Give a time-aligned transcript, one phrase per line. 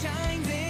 [0.00, 0.67] shines in.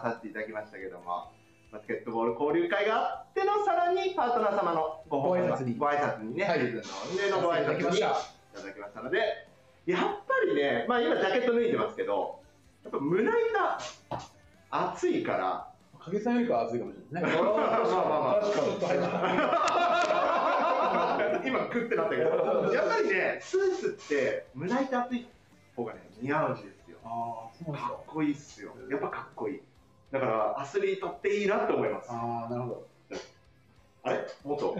[0.00, 1.30] させていただきましたけども
[1.72, 9.48] バスケットボール交流会があってのさらにパートナー様のごご挨拶にご挨拶にね、はいののご挨拶にいいただきましたので
[9.86, 12.40] やっぱりねまあ今ジャケット脱いでますけど
[12.84, 13.34] やっぱ胸板
[14.70, 15.68] 暑いから
[16.04, 17.42] 影さんよりかは暑いかもしれないですね。
[17.42, 18.44] まあまあまあ。
[21.44, 25.26] 今グッてなったけどやっぱりねスーツって胸板厚い
[25.76, 28.04] 方がね似合うんですよああ、そうかっ。
[28.06, 29.62] こいいっすよやっぱかっこいい
[30.14, 32.86] だからアスリートっていいなって思いますああ、なるほど。
[34.04, 34.18] あれ？
[34.44, 34.66] もっと？
[34.66, 34.78] もっ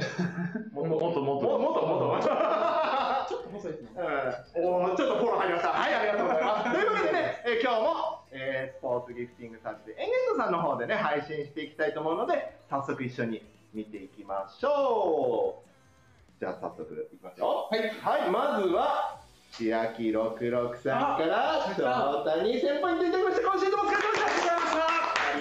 [0.74, 0.84] と？
[0.84, 1.20] もっと？
[1.20, 1.48] もっと？
[1.48, 1.86] ももっと？
[1.86, 2.06] もっと？
[2.06, 2.28] もっと？
[3.26, 3.90] ちょっと細いですね。
[3.96, 5.68] うんおーちょっとフォロー入りました。
[5.72, 6.72] はい、ありがとうございます。
[6.72, 16.38] というわけでね、えー今日も、えースポーツギフティングサービスエンゲンドさんの方でね、配信していきたいと思うので、早速一緒に見ていきましょう。
[16.38, 17.66] じゃあ早速いきますよ。
[17.70, 17.80] はい。
[17.80, 19.18] はい、まずは、
[19.52, 23.42] 千秋六六さんから、あ翔太に1000ポイントいただきました。
[23.42, 24.33] 今シーズンもお疲れ様でした。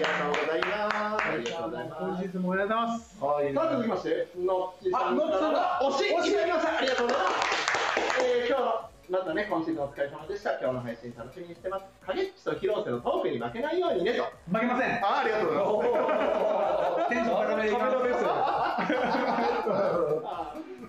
[0.04, 1.24] ありがとうございます。
[1.24, 2.04] ありがとうございます。
[2.04, 3.24] 今シーズンもおめでとうございます。
[3.24, 6.78] はいさあ続きまして、のっちさんあのっちさんだ推しいただきました。
[6.78, 7.40] ありがとうございます。
[8.20, 10.52] えー、今日のまたね、今シーズンお疲れ様でした。
[10.60, 11.86] 今日の配信楽しみにしてます。
[12.08, 14.24] 影っちと広瀬のトークに負けないようにねと。
[14.52, 15.00] 負けません。
[15.00, 17.10] あありがとうございます。
[17.10, 17.96] テンション高めでいきます。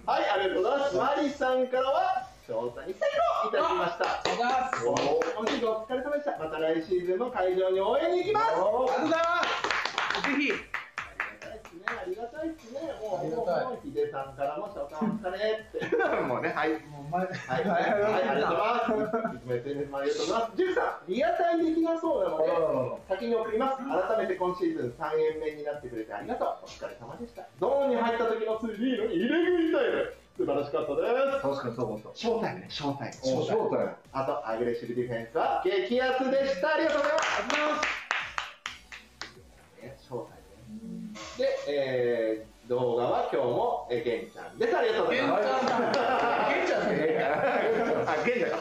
[0.04, 0.96] はい、ありがとうございます。
[0.96, 3.08] マリさんからは、翔太に最
[3.40, 4.04] 高いただきました。
[4.04, 5.32] ありがとうございます。
[5.32, 6.36] 今シーズンお疲れ様でした。
[6.36, 8.46] また来シーズンも会場に応援に行きます。
[8.48, 9.40] ありがとうございま
[10.12, 10.28] す。
[10.28, 10.52] ぜひ。
[10.52, 11.88] ありがたいですね。
[11.88, 12.84] ありがたいですね。
[13.00, 15.96] もう、もう、ヒデさんからも、翔太お疲れって。
[16.28, 16.76] もうね、はい。
[16.84, 17.24] もう前。
[17.24, 19.36] はい、はい、はい、ありがとうございます。
[19.36, 20.56] いつも SNS もありがとうございます。
[20.56, 22.52] ジュンさん、リアタイできなそうなので、
[23.08, 23.80] 先に送ります。
[23.80, 26.48] 改めて今シーズン3円目になってくれてありがとう。
[26.64, 27.48] お疲れ様でした。
[27.58, 30.23] ゾーンに入った時のスリーの入れ食いタイム。
[30.36, 31.42] 素晴らしかったです。
[31.42, 32.08] 確かにそう思った。
[32.12, 33.40] ショータイムね、ショータイム。
[33.40, 36.74] おショータイムあと、アグレッシブディフェンスは激アツでした。
[36.74, 37.34] ありがとうございます。
[39.80, 41.18] ねショータイムね。
[41.38, 44.76] で、えー、動画は今日も、えー、ゲンちゃんです。
[44.76, 45.44] ありがとうございます。
[45.44, 48.08] ゲンちゃんゲンちゃん。
[48.10, 48.58] あ、ゲンじゃか。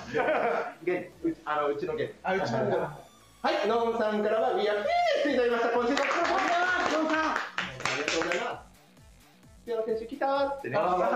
[0.84, 2.12] ゲン、うち、あの、うちのゲン。
[2.22, 2.98] あ、うちの子だ。
[3.42, 4.22] はい、ノンさん。
[4.22, 4.78] からは、We are
[5.26, 5.70] finished いただきました。
[5.70, 6.54] 今週のお疲れ様でし
[6.94, 6.98] た。
[6.98, 7.34] ノンさん。
[7.34, 7.38] あ
[7.98, 8.63] りがとうございます。
[9.66, 10.76] 平野選手来たーってね。
[10.76, 11.08] 来ました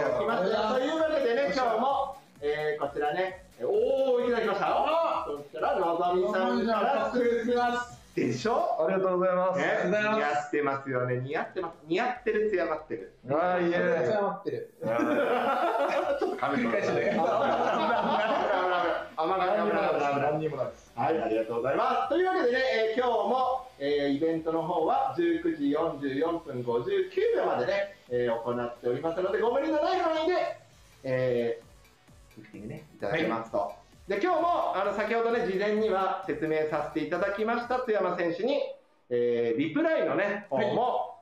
[0.00, 0.08] よ。
[0.18, 4.86] というわけでね、今日も、えー、こちらね、おー、いただきましたよ。
[5.26, 8.04] そしたら、のぞみさんからスーツます。
[8.16, 8.84] でしょ？
[8.84, 9.58] ありがとうございます。
[9.60, 11.16] ね、りがとうございます似合ってますよね。
[11.16, 11.74] 似合ってます。
[11.86, 13.12] 似合ってる、艶がってる。
[13.28, 14.74] あーいえめってる。
[16.20, 17.16] ちょっと髪繰り返しね
[19.16, 20.02] 甘が何にもないです。
[20.20, 20.92] 何にもないです。
[20.94, 22.08] はい、ありがとうございます。
[22.08, 22.58] というわけでね、
[22.94, 30.34] えー今日も、えーイベントの方は19時44分59秒までね、えー行っておりますので、ご無理のない範囲で、
[31.02, 33.72] えー、ギフティングね、いただけますと。
[34.08, 38.60] で、今日も、あの、先ほどね、事前には説明させていただきました津山選手に、
[39.10, 41.14] えーリプライのね、方も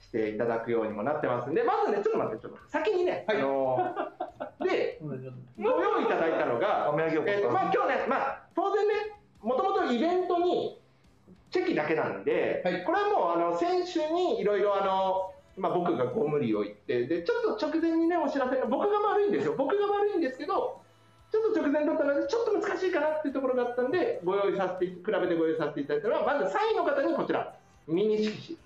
[0.00, 4.29] していただくようにもなってますんで、まずね、ちょっと待って、ちょっと先にね、はいあのー
[4.60, 8.94] で、ご用意いただいたのが、お土産をえーまあ、今日ね、まあ、当然ね、
[9.42, 10.80] もともとイベントに
[11.50, 12.84] チェキだけなんで、はい。
[12.84, 19.54] これはもうあの選手にいろいろあの、まあ、僕がご無理を言ってでちょっと直前にねお知らせが僕が悪いんですよ。
[19.56, 20.80] 僕が悪いんですけど
[21.32, 27.56] ちょっと直前だったのでちょっと難しいかなっていうところがあったんでご用意させて比べてご用意させていただいたのはまず3位の方にこちら。
[27.88, 28.58] ミニ色紙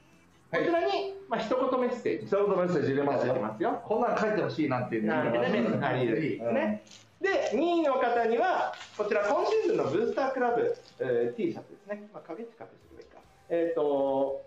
[0.55, 6.83] こちらに、まあ一言メッセージ一言メッセージ入れいたますよだきますよこんなん書いてほしいなんていうねなるほどね、メッセーるですね。
[7.21, 12.09] で、2位の方には、こちら、今シーズンのブースタークラブ、えー T シャツですね。
[12.13, 13.19] まあ、影近くしてくればいいか。
[13.49, 14.45] えっ、と、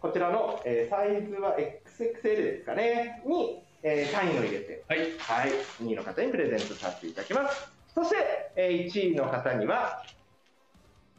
[0.00, 5.00] こちらの、えーサイズは XXL ですかね、に、えーサインを入れて、はい。
[5.18, 5.50] はい、
[5.82, 7.70] 2位の方にプレゼントさせていただきます。
[7.94, 8.16] そして、
[8.56, 10.02] えー1位の方には、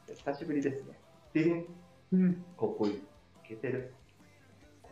[0.07, 0.99] 久しぶりですね。
[1.33, 1.65] ディディン、
[2.13, 2.33] うん。
[2.33, 2.99] かっこいいい
[3.47, 3.93] けてる。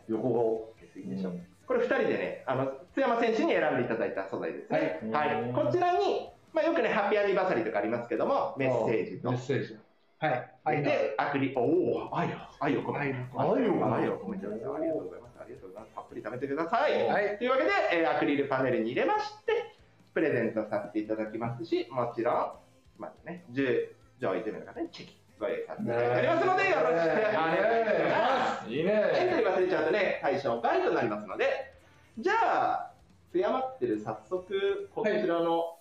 [0.08, 1.32] 横顔いいでしょ。
[1.66, 5.00] これ2人でね、あの津山選手に選んでいただいた素材ですね。
[5.12, 9.40] はいはいこちらに、まあ、よくね、ハッピーアニバーサリーとかありますけども、メッセージとメッ。
[9.40, 9.76] セージ
[10.20, 10.50] はい。
[10.64, 14.46] 愛ので、アクリ、おお、愛を、愛を込めて、愛を込めて。
[14.46, 15.38] ありがとうございます。
[15.40, 15.94] ありがとうございます。
[15.94, 17.06] たっぷり食べてください。
[17.06, 19.76] はいというわけで、えーアクリルパネルに入れまして、
[20.14, 22.52] プレゼントさせていただきますし、もちろん、
[22.98, 23.88] まずね、10
[24.20, 27.36] 上位10名の方にチェキご用意させていただいておりますので、よろしくお願いし
[28.10, 28.70] ます。
[28.70, 31.72] いいエントねリー忘れちゃうとね、対象外となりますので、
[32.18, 32.34] じゃ
[32.72, 32.90] あ、
[33.32, 35.76] 強まってる、早速、こちらの、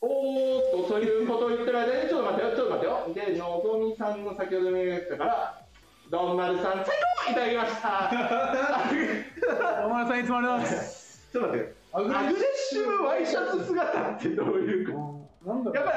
[0.00, 3.26] おーっと、そういうことを言ってる間に、ちょっと待ってよ、ちょっと待ってよ。
[3.32, 5.62] で、のぞみさんの先ほど見えたから、
[6.10, 6.84] どんまるさん、最
[7.24, 8.10] 高いただきました。
[9.86, 11.30] お前さんいつもありがとうございます。
[11.32, 11.76] ちょっと待ってよ。
[11.92, 12.34] アグレッ
[12.68, 15.96] シブワイシャツ姿ってどういうこなんやっぱり、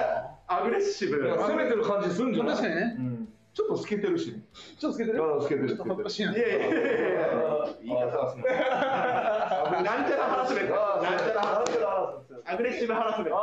[0.49, 1.17] アグレッシブ。
[1.17, 2.55] 攻めてる感じするんじゃない？
[2.55, 2.95] 確かにね。
[2.97, 4.31] うんちょっと透けてるし
[4.79, 5.23] ちょっとつけてる？
[5.23, 6.33] あ透けてるちょっと恥ずかしいな。
[6.33, 6.77] いやいやいやいや
[7.83, 7.99] 言い。
[7.99, 8.09] なん
[10.07, 10.73] ちゃらハラスメント。
[10.75, 11.89] なんちゃらハラスメント。
[12.45, 13.35] アグレッシブハラスメント。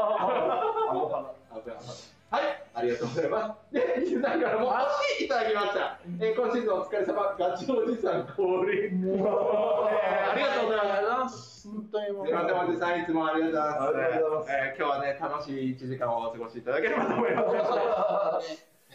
[2.29, 2.43] はい、
[2.77, 3.75] ありがとうございます。
[3.75, 5.99] で、リスナーからも足いただきました。
[6.21, 9.01] えー今シーズンお疲れ様、ガチおじさん降臨。
[9.01, 11.61] えーありがとうございます。
[11.63, 11.69] す。
[11.71, 12.27] 本当にもう。
[12.27, 13.81] すみません、おじさん、いつもありがとうございます。
[13.81, 17.49] ありがとうございえー今日はね、楽しい1時間をお過ごしいただければと思います。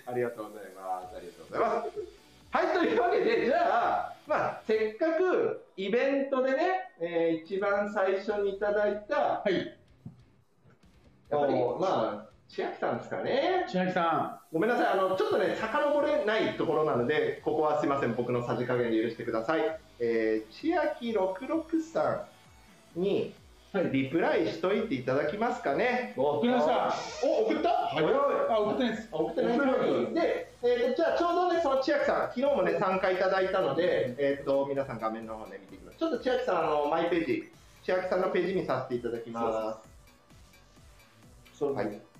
[0.06, 1.18] ありがとうございます。
[1.18, 2.22] ありがとうございます。
[2.52, 9.76] はい、というわけで、じゃあ、まあ、せっかくイベントでね、えー一番最初にいただいた、はい。
[11.32, 13.66] やっぱり、まあ、千秋さんですかね。
[13.70, 19.80] 千秋さごめんなさい、あの、ちょっとね、遡れないところなので、ここはすいません、僕のさじ加減で許してください。
[20.00, 22.26] えー、千秋66さ
[22.98, 23.34] んに、
[23.94, 26.14] リプライしといていただきますかね。
[26.18, 26.94] わ送りました。
[27.26, 27.70] お、送った？
[27.70, 28.16] 早いん。
[28.18, 29.10] あ、送ってないです。
[29.14, 35.98] あ送ってないで、えーと、じゃあちょうどね、その千秋さん、昨日もね、参加いただいたので、えっ、と、皆さん画面の方ね、見ていきます。
[35.98, 37.50] ちょっと千秋さん、あの、マイページ、
[37.84, 39.80] 千秋さんのページにさせていただきま
[41.62, 41.64] す。
[41.64, 42.11] はい。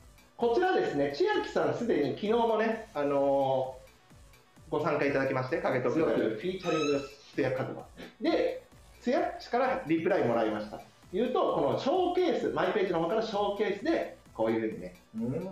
[0.42, 7.02] こちらですね、千秋さん、すでに昨日もね、あのーご参加いただきまして、影とフィーチャリング
[7.36, 7.86] ツヤカズマ。
[8.20, 8.64] で、
[9.02, 10.82] ツヤッチからリプライもらいました。
[11.14, 14.96] 言うと、このショーケース、マイページの方からショーケースで、こういうふうにね、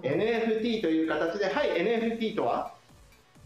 [0.01, 2.73] NFT という形で、はい、NFT とは？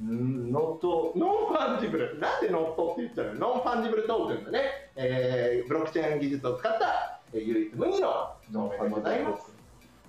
[0.01, 2.19] うん not non-fungible。
[2.19, 3.47] なんで not って言っちゃうの？
[3.49, 4.61] non-fungible token のね、
[4.95, 9.52] えーブロックチェーン技術を使った、えー唯一無二の証明でございます。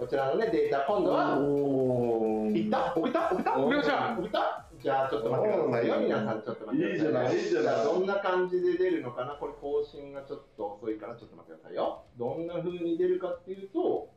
[0.04, 2.92] こちらのね、データ、今度は、おいった？
[2.94, 3.32] 送った？
[3.32, 3.56] 送った？
[3.56, 4.66] 送りました送った？
[4.82, 5.88] じゃあちょっと待ってください。
[5.88, 6.92] よ、皆さんちょっと待ってください。
[6.92, 7.34] いいじゃない。
[7.34, 9.30] いいじゃないどんな感じで出るのかな？
[9.40, 12.04] これ更新がちょっと遅いからちょっと待ってくださいよ。
[12.18, 14.12] どんな風に出るかっていうと、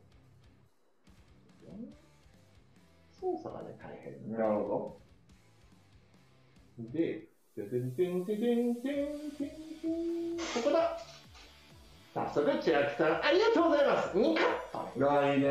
[3.18, 4.30] 操作がね、大変。
[4.36, 5.00] なるほ
[6.92, 11.00] で、てんてんてんてんてんてんてんここだ
[12.26, 15.48] 早速、千秋さん、ありがとうございます !2 カットどあいいね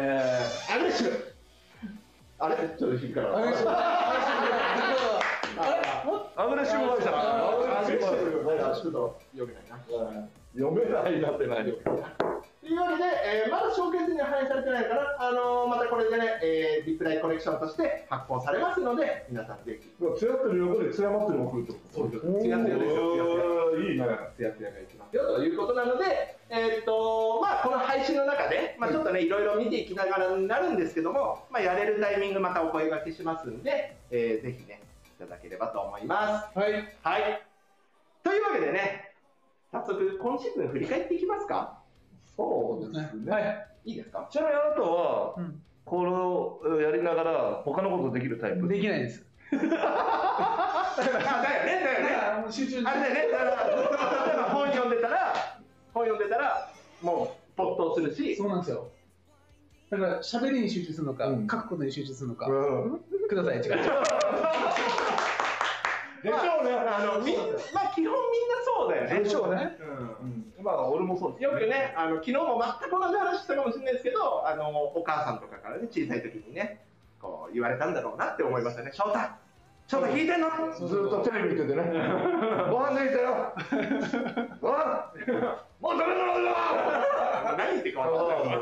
[0.69, 1.33] アグレッシブ
[2.39, 3.37] あれちょっと引っかかる。
[3.37, 3.69] アグレッシブ
[6.35, 10.27] アグレッシブワイシャツアグレッシブワイシャツちょっと読めないな。
[10.55, 11.89] 読めないなってないよと
[12.67, 13.03] いうわけで、
[13.45, 19.87] えーまだショーケースには反映されてないから、あのーまたこれでね、えーリプライコレクションとして発行されますので、皆さんぜひ、
[20.17, 23.91] つやってる横でつやまってるのも来るってことつやつやですよ、つやつや。
[23.91, 36.57] いいねつやつやがいきますよということなので、えーっとまあ、この配信の中で、まあ、ちょっとね、いろいろ見ていきながらになるんですけども、まあ、やれるタイミングまたお声掛けしますんで、えーぜひね、いただければと思います。
[36.59, 36.73] はい。
[37.03, 37.41] はい。
[38.23, 39.06] というわけでね、
[39.85, 41.77] 早速、今シーズン振り返っていきますか？
[42.35, 43.31] そうですね。
[43.31, 43.67] はい。
[43.85, 44.27] いいですか？
[44.31, 45.61] ちなみにあなたはうん。
[45.85, 48.67] これをやりながら他のことできるタイプ？
[48.67, 49.23] できないです。
[49.53, 51.93] あだよね、だ
[52.41, 52.51] よね。
[52.51, 55.33] 集中あれだよね、だから、例えば本読んでたら、
[55.93, 56.69] 本読んでたら、
[57.01, 58.89] もう、没頭するし、そうなんですよ。
[59.89, 61.47] だから喋りに集中するのか、うん。
[61.47, 62.51] 書くことに集中するのか、う
[62.87, 62.99] ん。
[63.29, 63.75] ください、違う。
[66.27, 66.71] ででしょうね。
[66.75, 67.35] あのみ
[67.73, 69.23] まあ基本みんなそうだよね。
[69.23, 70.63] でしょうねうん。
[70.63, 76.83] まあ俺もそうですよくね、あの昨日も全く同じ話したかもしれないですけど、あのお母さんとかからね、小さい時にね、
[77.21, 78.91] こう言われたんだろうなって思いましたね。
[78.93, 79.19] 翔太、
[79.87, 80.49] 翔太聞いてんの？
[80.75, 81.83] ずっとテレビ見ててね。
[82.69, 83.53] ご飯抜いたよ。
[84.61, 85.11] ご飯
[85.79, 86.51] もうダメだろうよ
[87.57, 88.59] 何言ってるか分かん。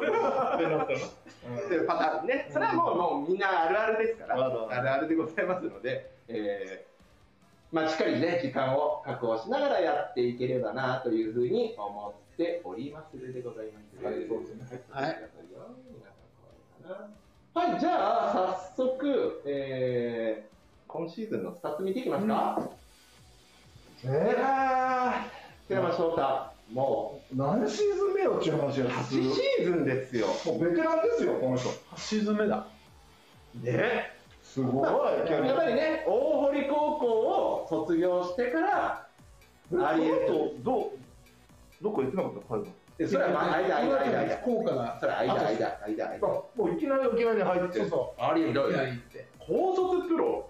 [0.55, 2.47] っていうパターンね。
[2.51, 4.49] それはもうもうみんなあるあるですから、あるあ。
[4.49, 6.94] るあるあるでございますので、えー
[7.75, 14.05] まあしっかりね時間を確保しながらやっていければなというふうに思っておりますでございます。
[14.05, 15.29] はいそうですねはい。
[17.53, 18.33] はい、じゃあ
[18.77, 20.55] 早速、えー
[20.87, 22.69] 今シーズンのスタッツ見ていきますか？
[24.05, 26.21] いえやー、寺山翔太、
[26.71, 30.27] もー、何シーズン目よっていう話うが8シーズンですよ。
[30.45, 32.65] もうベテランですよこの人8シーズン目だ。
[33.61, 34.14] ね。
[34.55, 39.07] すごいやっぱりね、大堀高校を卒業してから、
[39.85, 44.35] ありえとどうどっか行ってなかった海外でそれはまあ間、間、間、間。
[44.37, 44.97] 福岡が。
[44.97, 46.27] それは間、間、間、間。
[46.29, 48.21] あもういきなり沖縄に入ってそうそう。
[48.21, 49.27] ありえて。
[49.39, 50.49] 高卒プロ、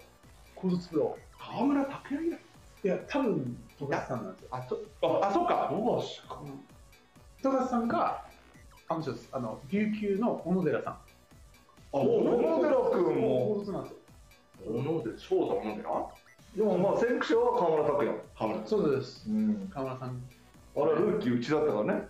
[0.54, 1.18] 高卒プロ。
[1.36, 2.38] 河村拓哉以来。
[2.84, 4.48] いや、多分、富樫さんなんですよ。
[4.52, 5.68] あ、とあ、あ、そうか。
[5.68, 6.40] どうしか
[7.42, 8.24] 富樫さんが、
[8.86, 9.04] あの。
[9.32, 10.98] あの、琉球の小野寺さん。
[11.96, 13.64] あ、小野寺君も。
[13.64, 16.06] 小野寺、翔太小野寺
[16.56, 19.28] でもまあ先駆者は河村拓哉河村そうです。
[19.28, 20.22] うん河村さん。
[20.74, 22.08] あれルーキーうちだったからね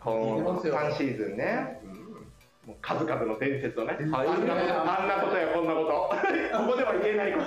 [0.00, 1.80] 河村似てますよ3シーズンね。
[2.66, 3.96] もう数々の伝説をね。
[4.00, 5.90] あんなあんなことやこんなこと。
[6.58, 7.46] ここでは言えないこと。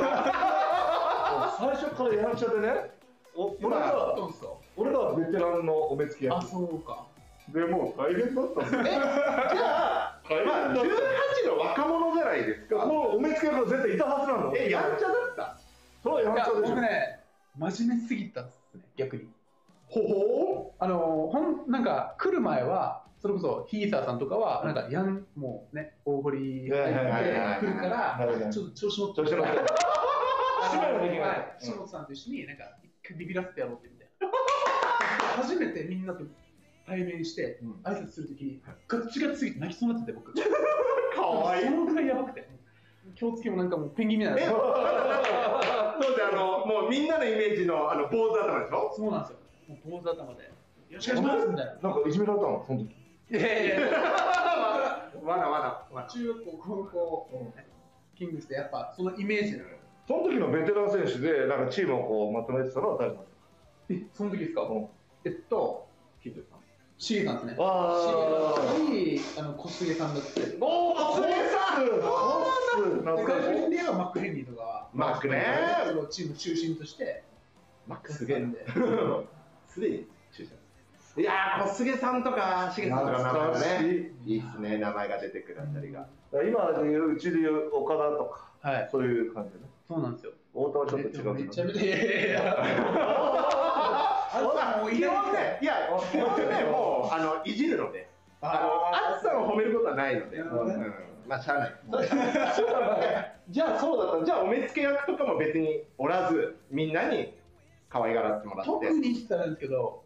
[1.57, 2.91] 最初からやらしちゃってね
[3.35, 4.47] お俺まあがそうですか。
[4.75, 7.05] 俺がベテランのお目付けあ、役そうか。
[7.49, 8.63] でもう大変だったん。
[8.63, 12.85] ですよじゃあ、まあ、18の若者じゃないですか。
[12.85, 14.55] もうお目付け役が絶対いたはずなの。
[14.55, 15.57] え、やんちゃだった。
[16.03, 17.19] それはやんちゃでしょ僕ね、
[17.57, 19.27] 真面目すぎたっすね、逆に。
[19.89, 27.59] ほあの、ほん、なんか、来る前は、それこそ、ヒーサーさんとかは、なんか、やん、もうね、大堀入ってはいはいはいはい。
[27.59, 29.15] 来るから、ちょっと調子乗って。
[29.15, 29.51] 調子乗って。
[30.63, 31.55] あの締めるべきなのはい。
[31.59, 34.27] 岸本さんと一緒に、なんか、一回ビビらせてやろうってみたいな。
[35.43, 36.23] 初めてみんなと
[36.85, 40.33] 対面して、挨拶するときに、ガッチガチすぎて泣きそうになってて、僕。
[41.15, 41.65] かわいい。
[41.65, 42.49] そのぐらいやばくて。
[43.15, 44.51] 気をつけもなんかもうペンギンみたいえ、な。
[46.01, 48.93] そうで、あの、もうみんなのイメージの、あの、坊主頭でしょ？
[48.95, 49.37] そうなんですよ。
[49.67, 50.43] もう坊主頭で。
[50.43, 50.49] よ
[50.91, 51.73] ろしくお願いしますみたいな。
[51.89, 52.63] なんかいじめられたの？
[52.67, 52.85] その時
[53.31, 53.87] いやいやいや。
[55.23, 55.95] わなわな。
[55.95, 57.53] わな中学校、高校、
[58.15, 59.77] キングスでやっぱそのイメージなのよ。
[60.07, 63.25] その時のベテラン選手でなんかチームをこうまとめてたのは誰なの？
[63.89, 64.87] え、その時ですか、うん
[65.23, 65.87] えっと、
[66.23, 66.50] 聞いてた
[67.01, 67.51] シゲさんですね。
[67.53, 70.57] シゲあの、小菅さんだったり。
[70.61, 71.91] おー、すげえさんで、
[72.99, 75.43] 懐かしいではマック・ヘンリーとか、マックね
[75.87, 77.23] そのチーム中心として、
[77.87, 78.63] マックすげえんで。
[79.67, 80.51] すでに注射
[81.19, 86.05] いやー、小菅さんとか、しげさんとかね、いいっすね、名前が出てくるあたりが。
[86.31, 88.89] 今でいううちでいう岡田とかはい。
[88.91, 90.33] そういう感じでねそうなんですよ。
[90.53, 93.77] 太田はちょっと違うめちゃめちゃ、いやいやいや。
[94.33, 98.07] あもういい本ね、いや、基本ね、もう、あの、いじるので、
[98.41, 100.41] あの、暑さを褒めることはないので、
[101.27, 101.73] まあ、しゃあない。
[103.49, 104.25] じゃあ、そうだった。
[104.25, 107.33] じゃあ、お目付け役とかも別におらず、みんなに
[107.89, 108.71] 可愛がらってもらって。
[108.71, 110.03] 特に言ったらですけど、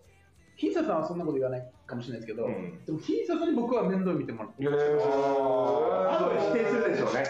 [0.56, 4.64] ヒーサーさんはそんなこと言わないかもしれないですけど、うんでもヒーサーさんに僕は面倒見てもらって。
[4.64, 7.24] いやいやいや後で否定するでしょうね。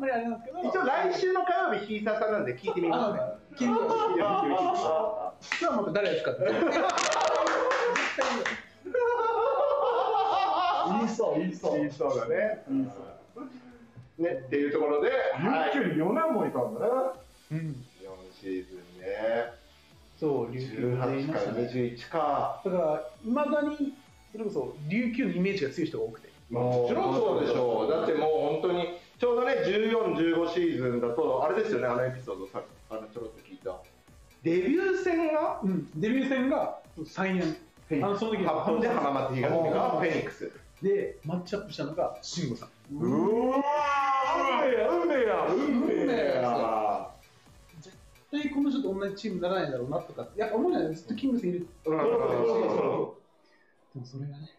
[0.00, 3.20] まりあれなんですけど、一応、来週の火曜日、ヒーサーさんなんで聞いてみますね。
[3.56, 4.78] 聞いてみますいや見てみて
[5.40, 6.44] 実はまた誰ですかって。
[10.88, 12.64] 言いそう言いそう言いそうだね。
[14.18, 16.86] ね、っていうところで、はい、琉球に4年もいたんだね
[17.52, 17.58] うん。
[17.58, 17.64] 4
[18.40, 19.52] シーズンね、
[20.18, 21.60] そう、琉球でい18からましたね。
[21.72, 22.62] 21か。
[22.64, 23.94] だから、いまだに、
[24.32, 26.28] それこそ琉球のイメージが強い人が多くて。
[26.50, 27.90] もちろんそうでしょう。
[27.90, 33.76] だってもう本当に、ちょうどね、14、15シーズンだと、あれですよね、あのエピソードさあのちょろっと聞いた。
[34.44, 35.60] デビュー戦が？
[35.64, 35.90] うん。
[35.96, 37.56] デビュー戦が3
[37.90, 38.02] 年。
[38.04, 40.52] あの、その時8本で浜松東がフェニックス。
[40.80, 42.68] で、マッチアップしたのが慎吾さん。
[42.96, 43.60] うわー
[44.62, 47.10] 運命や運命や運命や
[47.80, 47.96] 絶
[48.30, 51.66] 対この人と同じチームにならないだろうなとか、やっぱ思うじゃないずっとキングスにいる。
[51.86, 53.16] うんでも
[54.04, 54.57] それがね、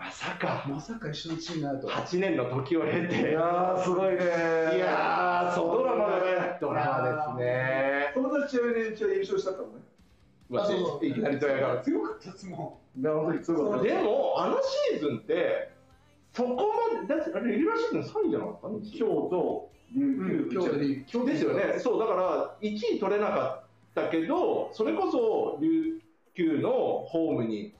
[0.00, 1.92] まさか、まさか一緒のチームになるとは。
[2.06, 3.32] 8年の時を経いて。
[3.32, 4.16] やーすごいね。
[4.16, 8.10] いやー、そうドラマだねドラマですね。
[8.14, 9.74] 友達ちなみに一応優勝したからね。
[10.48, 11.82] うわあそうそういきなりドヤ顔。
[11.82, 14.56] 強かったですもであの時すごかったでも、あの
[14.90, 15.70] シーズンって、
[16.32, 18.80] そこまで、だってあれ、レギュラーシーズン3位じゃなかったの？
[18.80, 26.00] 京都、琉球、今日でいいそうですよね、そうだから1位取れなかったけど、それこそ琉
[26.34, 26.70] 球の
[27.06, 27.74] ホームに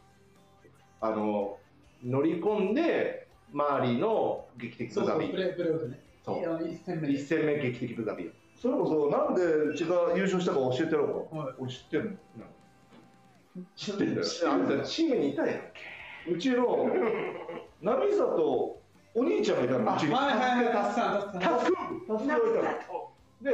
[1.01, 1.57] あの
[2.05, 8.31] 乗り込んで、周りの劇的ブザビー、そうそうプレープレーオフでねそういや一戦目1戦目、劇的ブザビー。
[8.61, 11.43] それこそ、なんでうちが優勝したか教えてやろうか。
[11.43, 12.17] はい俺知ってんの？
[13.75, 15.61] 知ってんだよ、あんたチームにいたやん
[16.27, 16.33] け？
[16.33, 16.89] うちの、
[17.83, 18.81] 波里、
[19.15, 20.15] お兄ちゃんがいたの、うちに。
[20.15, 21.77] はいはいはいタスさんタスさんタスク
[22.07, 23.11] タスクがいたの。
[23.43, 23.51] で、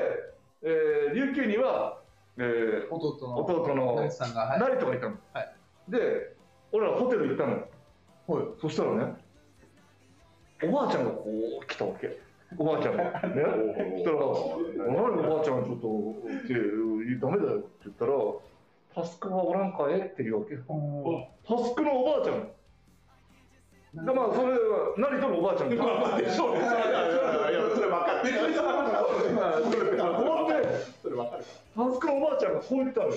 [0.63, 2.01] えー、琉球には、
[2.39, 5.17] えー、弟の弟の成瀬さんがはい成人がいたの。
[5.33, 5.55] はい
[5.89, 6.35] で、
[6.73, 7.65] 俺らホテル行ったの。
[8.27, 9.15] はいそしたらね、
[10.65, 11.27] おばあちゃんがこ
[11.63, 12.19] う来たわけ。
[12.59, 13.05] おばあちゃんが。
[13.05, 13.11] ね。
[13.13, 13.19] そ
[13.99, 14.17] したら、
[14.93, 16.55] 何おばあちゃんがちょっと、って、
[17.21, 18.13] ダメだよって言ったら、
[18.95, 20.57] タスクはおらんかえって言うわけ。
[20.57, 20.63] タ
[21.65, 22.49] スクのおばあちゃん。
[23.95, 24.59] でまあ、それは、
[24.97, 25.75] 成人のおばあちゃん。
[25.75, 26.77] まあでしょうね、それは
[27.51, 28.27] いやそれ分かる。
[31.43, 31.67] そ。
[31.77, 33.09] タスクのおばあちゃんがこう言ったの。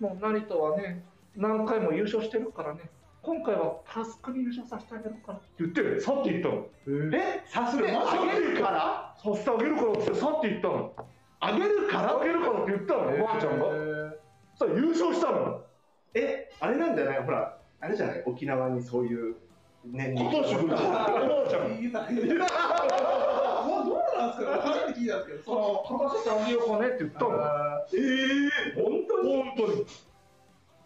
[0.00, 1.04] もう成人はね、
[1.36, 2.80] 何回も優勝してるからね、
[3.24, 6.66] 今回はタスクに優勝させてあげるからって言って、去っていったの。
[7.16, 7.96] え、さすがに？
[7.96, 8.00] あ
[8.34, 9.16] げるから？
[9.16, 10.92] させてあげるからって去っていったの。
[11.40, 13.64] あげるからあげるからって言ったの、おばあちゃんが。
[14.56, 15.62] そしたら優勝したの。
[16.12, 17.22] え、あれなんじゃない？
[17.24, 18.22] ほら、あれじゃない？
[18.26, 19.36] 沖縄にそういう
[19.86, 21.62] 年今年おばあちゃん。
[21.64, 21.88] 初め
[24.92, 27.30] て聞いたんですけどその勝たせてあげようかねって言ったの。
[27.94, 27.96] え
[28.76, 29.86] え本当に本当に。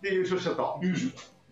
[0.03, 0.79] で優勝しちゃった？
[0.81, 1.11] 優勝。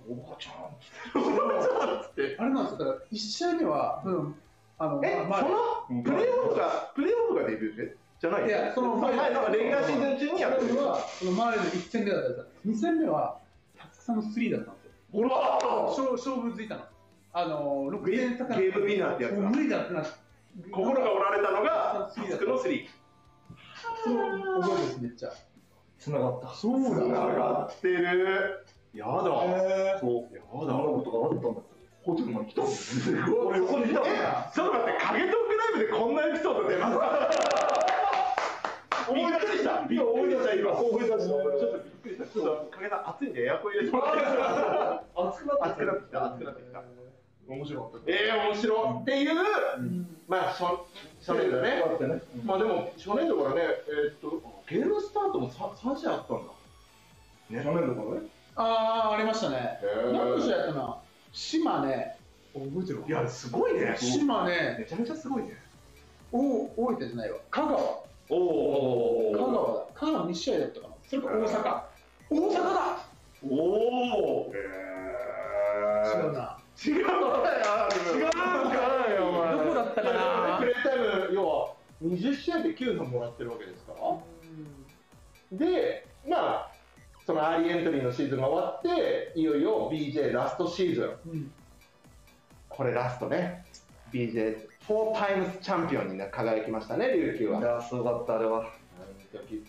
[0.09, 0.55] おばあちゃん。
[2.39, 4.35] あれなんですから1試合目は、うん、
[4.79, 5.49] あのえ、まあそ
[5.93, 7.97] のプレーオフが、プレーオフがデビューで？
[8.19, 10.77] じゃないいやそのはい、なんかレギュラーシーズン中にやってる。
[10.77, 13.39] はその周りの1戦目だったんです2戦目は
[13.79, 14.93] たくさんのスリーだったんですよ。
[15.13, 15.29] ほら
[15.91, 16.83] 勝勝負ついたの。
[17.33, 19.41] あの6点差からゲームウィナーってやつだ。
[19.43, 20.27] もう無理だってなって
[20.71, 22.89] 心が折られたのが、タスクのスリー。
[24.05, 25.33] そうすめっちゃ。
[25.99, 26.55] 繋がった。
[26.55, 28.65] そうつながってる。
[28.97, 29.13] やだ。
[29.45, 30.35] へそう。
[30.35, 31.61] やそんなことがあったんだ。
[32.03, 33.19] ホテルまで来たんですよ。
[33.47, 34.07] 俺横にいたの。
[34.07, 34.11] え、
[34.55, 37.31] ちょっと待って、影トークライブでこんなエピソード出ますか？
[39.15, 39.83] びっくりした。
[39.87, 40.73] びっくりした、今。
[40.73, 41.19] 思い出した。
[41.19, 41.47] ちょっと
[41.79, 42.27] びっくりした。
[42.27, 45.03] ちょっと、影さん、暑いんでエアコン入れてもらっていいですか？
[45.17, 46.83] 熱くな熱くなってきた、熱くなってきた。
[47.49, 48.11] 面白かった。
[48.11, 49.35] えー、面白っていう、
[50.27, 50.65] まあ、初
[51.21, 51.79] 初年度ね。
[51.79, 52.23] だってね。
[52.45, 56.53] まあでも、初年度からね、えーっと、ゲームスタートも 3, 3試合あったんだ。
[57.51, 58.27] ね去年度からね。
[58.57, 59.79] ああありましたね。
[60.13, 60.97] 何の試合やったかな？
[61.33, 62.17] 島根。
[62.55, 63.97] 覚えてるいや、すごいね。
[63.99, 64.79] 島根。
[64.79, 65.61] めちゃめちゃすごいね。
[66.33, 67.39] お大分じゃないわ。
[67.51, 67.79] 香川。
[68.31, 68.35] お
[69.31, 69.85] お香川だ。
[69.95, 70.95] 香川2試合だったかな。
[71.07, 71.83] それか大阪。
[72.31, 73.07] 大阪だ！
[73.43, 74.57] おお違
[76.27, 76.59] うな。
[76.85, 76.95] 違う。
[76.95, 77.13] んだ
[77.61, 77.69] よ。
[78.17, 78.35] 違うんか
[79.11, 79.53] いお前。
[79.53, 80.59] どこだったかな？
[80.59, 83.99] プレータイム、要は20試合で9分もらってるわけですから。
[85.53, 86.71] で、まあ、
[87.27, 91.31] そのアーリーエントリーのシーズンが終わって、いよいよ BJ ラストシーズン。
[91.31, 91.53] うん
[92.69, 93.65] これラストね。
[94.13, 94.55] BJ、
[94.87, 97.59] 4 times champion に輝きましたね、琉球は。
[97.59, 98.71] いや、すごかった、あれは。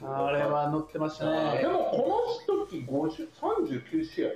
[0.03, 1.59] あれは乗ってましたね。
[1.61, 4.29] でもこの時50 39試合。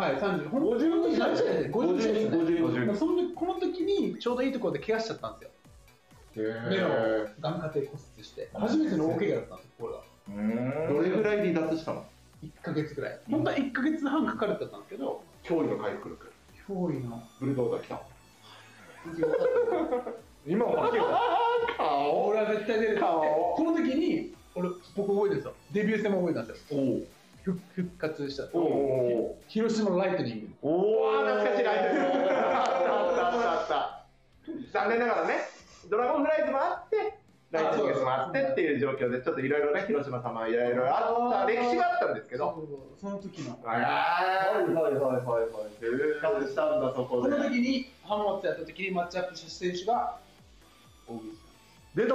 [0.00, 1.44] はい30 52試合何試合。
[1.44, 2.12] で50試合。
[2.12, 5.46] ですね52でもその時この時にちょうどいいところで怪我しちゃったんで
[6.32, 6.52] すよ。
[6.68, 6.88] 目を
[7.40, 8.48] 眼下底骨折して。
[8.54, 12.04] 初めての大怪我だったんですこれがどれぐらい離脱したの
[12.42, 13.20] ？1ヶ月ぐらい。
[13.30, 16.32] 本当は1ヶ月半かかるってったんですけど驚異の回復力。
[16.68, 17.22] 脅威の。
[17.40, 18.00] ブルドーザー来た。
[20.46, 21.20] 今は秋は。
[21.76, 23.54] 顔俺は絶対出るって顔。
[23.56, 25.54] この時に俺僕覚えてるんですよ。
[25.72, 26.80] デビュー戦も覚えてたんですよ。
[26.80, 27.00] お
[27.42, 30.48] 復復活したおお広島のライトニング。
[30.62, 32.30] おお懐かしいライトニング。
[32.30, 34.04] あったあったあったあった。
[34.72, 35.34] 残念ながらね
[35.90, 37.18] ドラゴンフライズもあって
[37.54, 42.66] ライトニングスもあってっていう状況でちょっといろいろね広島様いろいろあった歴史があったんですけど。
[43.00, 43.56] その時の。
[43.64, 43.88] あはいは
[44.60, 45.50] いはいはいはい。
[45.80, 47.30] 復活したんだそこで。
[47.30, 50.18] この時に浜松やった時にマッチアップした選手が
[51.06, 51.22] 大口
[51.94, 52.14] 出た。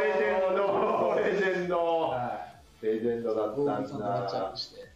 [0.00, 1.14] レジェンド。
[1.18, 1.76] レジェンド。
[1.78, 2.38] は
[2.82, 4.50] レジェンドだったんだ。
[4.52, 4.90] プして。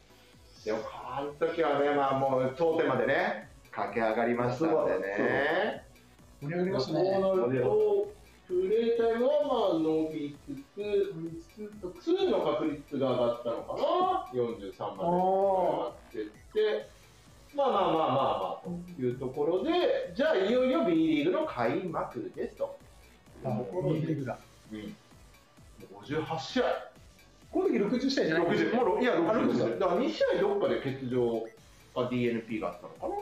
[0.67, 5.85] でもあの時はねまあもう頂点までね駆け上がりましたんでね。
[6.43, 8.14] 盛り上がりましたね
[8.47, 10.81] プレータイムはまあ伸びつつ
[12.11, 13.81] 2の確率が上がったのかな
[14.33, 15.09] ？43まで。
[15.09, 16.91] 上がってって。
[17.55, 19.71] まあまあまあまあまあというところで
[20.17, 22.77] じゃあいよいよ B リーグの開幕ですと。
[23.43, 24.97] ところでうん。
[26.03, 26.65] 58試合。
[27.51, 28.49] この時60試合じゃない。
[28.49, 31.47] 60もういやあ60 60だから2試合どっかで欠場
[31.95, 33.15] か DNP があったのかな？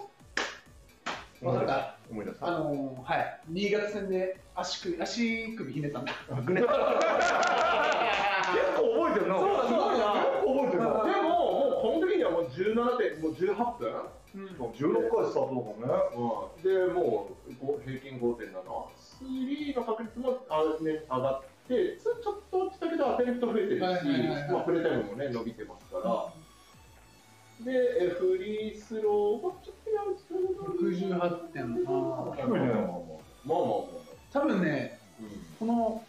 [1.42, 2.46] わかるか思い出した。
[2.46, 3.40] あのー、はい。
[3.48, 6.12] 新潟戦で足首足首ひねったんだ。
[6.28, 6.68] 結結構
[8.94, 9.38] 覚えてるな。
[9.38, 10.88] そうだすごいな結構覚えてるな。
[10.90, 13.92] 構でももうこの時にはもう17点もう18分。
[14.34, 14.46] うん。
[14.46, 16.86] 16回スタートだからね。
[16.86, 18.62] でもうご平均5.7
[18.96, 24.52] スリーの確率もあ、ね、上がってちょっと落ちたけどアテンプト増えてるし、はいはいはいはい。
[24.52, 26.32] まあ、プレータイムもね伸びてますから、
[27.64, 30.16] でえフリースローがちょっとやる
[31.10, 32.58] 68点まあまあまあ
[33.44, 33.54] ま
[34.32, 35.24] 多分ねあ、
[35.58, 36.02] この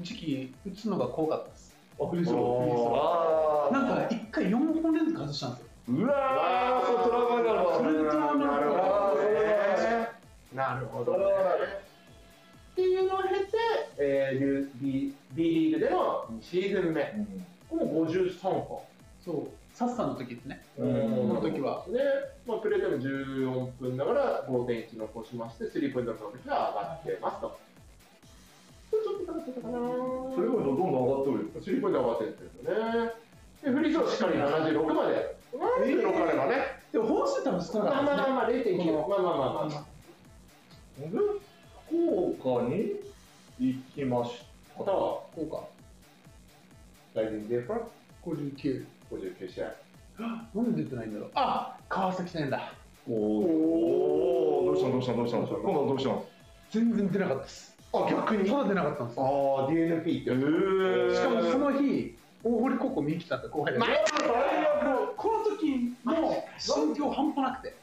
[0.00, 1.76] 時期打つのが怖かったです。
[2.00, 3.76] あフリースロあー。
[3.76, 5.66] あなんか1回4本連続外したんですよ。
[5.90, 7.76] ーうわーそうトラウマになるわ。
[7.76, 8.74] それトラウマになる
[10.54, 11.24] なるほどね。
[12.72, 13.34] っていうのを経て、
[13.98, 17.26] えー、B, B リーグでの2シーズン目。
[17.68, 18.80] これも53本。
[19.24, 20.92] そうサッサンの時ですねうん
[21.28, 21.98] この時はで、
[22.46, 27.58] まあ、プレータイム14分だから5.1残しまして、スリーポイントの確率が上がってますと。
[28.90, 29.78] これちょっと高かったかな
[30.34, 33.12] それこそどんどん上がってるよスリーポイント上がってるんですよね。
[33.64, 35.36] で、フリースローしっかり76まで。
[35.52, 36.54] 76あればね。
[36.92, 39.08] でも本数多分少なまあまあまあまあ、0.9。
[39.08, 39.94] まあまあまあまあ。
[40.98, 41.08] で
[41.88, 42.94] 福岡に
[43.58, 44.38] 行きまし
[44.76, 45.68] たあと、こ
[47.14, 47.80] うかライジングデーファ
[48.24, 48.86] 59
[49.18, 49.74] 59試合。
[50.18, 51.30] なんで出てないんだろう。
[51.34, 52.72] あ川崎戦だ。
[53.08, 55.46] おおどうしたのどうしたのどうしたの。
[55.46, 56.24] 今度はどうしたの？
[56.70, 57.76] 全然出なかったです。
[57.92, 58.50] あ、逆に？
[58.50, 59.22] ただ出なかったんですよ。
[59.24, 59.28] あ
[59.64, 60.30] あ、DNP って。
[61.12, 64.04] えしかもその日大堀高校見に来たって後輩で前
[65.16, 67.76] この時の心境半端なくて。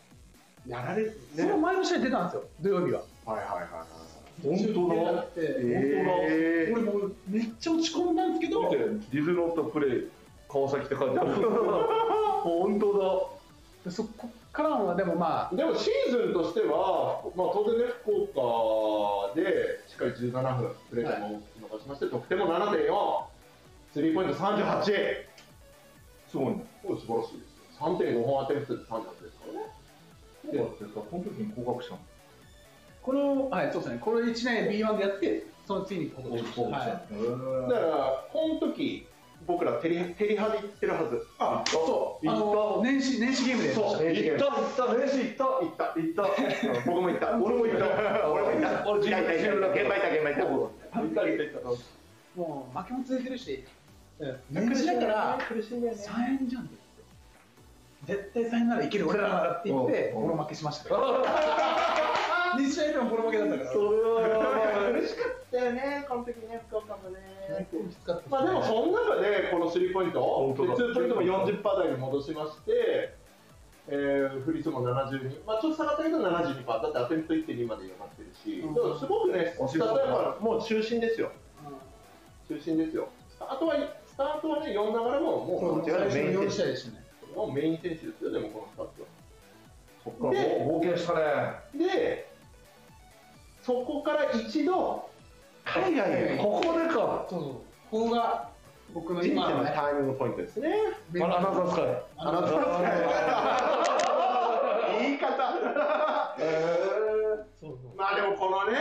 [0.67, 3.01] やられるその前の試合出たんですよ土曜日は。
[3.25, 3.87] はいはいはいはい。
[4.43, 5.25] 本当だ。
[5.35, 8.63] 俺もうめっちゃ落ち込んだんですけど。
[8.63, 10.07] 見てディズノートプレイ
[10.51, 11.29] 川崎って書いてある
[12.43, 13.39] 本当
[13.85, 21.29] でそこからはでもまあでもシーズンとしては、まあ、当然ね、福岡でしっかり17分、プレータイムを
[21.61, 23.23] 伸ばしまして、得点も7.4、
[23.93, 26.65] スリーポイント38、だすごいね。
[26.83, 27.47] これ素晴らしいです
[27.79, 27.87] よ。
[27.87, 29.59] 3.5本当てる人で38ですからね。
[30.43, 32.01] 福岡ってさこの時に降格したの？
[33.01, 33.99] このはいそうですね。
[33.99, 36.89] これ1年 B1 でやってその次にここで降格したはい。
[37.69, 39.07] だから、この時
[39.47, 41.25] 僕らテリテリハで行ってるはず。
[41.39, 42.30] あそう。
[42.30, 44.04] あ行の年始年始ゲームでやりました。
[44.04, 44.39] 年始ゲーム。
[44.39, 44.93] 行った行った。
[44.93, 45.43] 練習行った。
[45.45, 46.82] 行った、行った。
[46.91, 47.38] 僕も行った。
[47.38, 48.30] 俺も行った。
[48.30, 48.89] 俺も行った。
[48.89, 49.21] 俺いた。
[49.21, 49.34] いた。
[49.34, 50.41] いた現場いた、現場いた。
[50.45, 52.39] 行った行った行った。
[52.39, 53.63] もう負けも続いてるし。
[54.51, 55.99] 年始だから苦しいんだよね。
[56.01, 56.69] 3円じゃん。
[58.06, 60.21] 絶対3円ならいける俺らならって言ってうん。
[60.23, 61.25] ボロ負けしましたよ
[62.58, 63.71] 2 試合目もボロ負けだったから。
[63.71, 64.70] それは
[65.01, 67.67] やばい苦しかったよね、この時ね、福岡もね。
[68.29, 73.15] まあでもその中でこのスリーポイント、ツーポイントも40%台に戻しまして、
[73.87, 78.73] えー、フリースも72、まあちょっと下がったけど72%、だってアテンプト1.2まで上がってるし、うん。
[78.73, 81.31] だからすごくね、スタートはやっぱもう中心ですよ、
[82.47, 83.09] 中心ですよ。
[83.29, 87.03] スタートはスタートはね、4ながらも、もそう最初の4メイン選手試合でしたね。
[87.35, 89.07] もうメイン選手ですよ、でもこのスタートは。
[90.03, 90.33] そっから
[90.65, 91.85] 冒険したね。
[91.87, 92.30] で、
[93.62, 95.10] そこから一度、
[95.63, 97.26] 海外へ、こここでか。
[97.30, 97.52] そうそう。
[97.91, 98.50] ここが
[98.93, 100.69] 僕の人生今のターニングポイントですね。
[101.15, 101.86] アナザースカイ
[102.17, 102.41] あの
[105.00, 106.36] 言い方。
[107.60, 107.95] そうそう。
[107.95, 108.80] まあでもこのね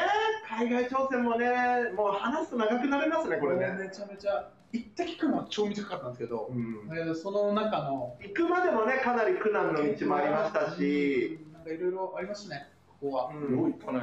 [0.48, 1.46] 海外挑戦もね
[1.94, 6.88] もう話すと長くなりますねこれね、めちゃめちゃ行って聞くのは超短かったんですけど、うん。
[6.88, 12.68] だけどその中の行くまでもねかなり苦難の道もありましたし、うんなんかいろいろありましたね
[13.00, 13.56] ここは、うん。
[13.56, 14.00] よう行ったね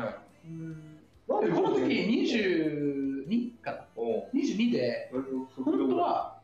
[1.27, 3.86] この時22かな。
[3.95, 4.29] おう。
[4.33, 5.12] 22で
[5.55, 6.39] 本当はは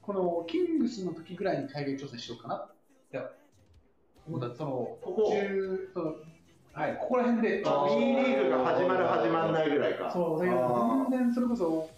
[0.00, 2.72] このキングスの時ぐらいに海外挑戦しようかなっ
[3.10, 3.20] て
[4.26, 4.54] 思った。
[4.56, 5.32] そのここ。
[5.32, 6.14] 中その
[6.72, 10.10] はいここら辺でまあ B リーグが始まる始まんないぐらいか。
[10.12, 11.90] そうだけあど全然それこそ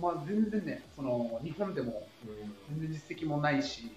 [0.00, 2.06] まあ全然ねその日本でも
[2.70, 3.90] 全然実績もないし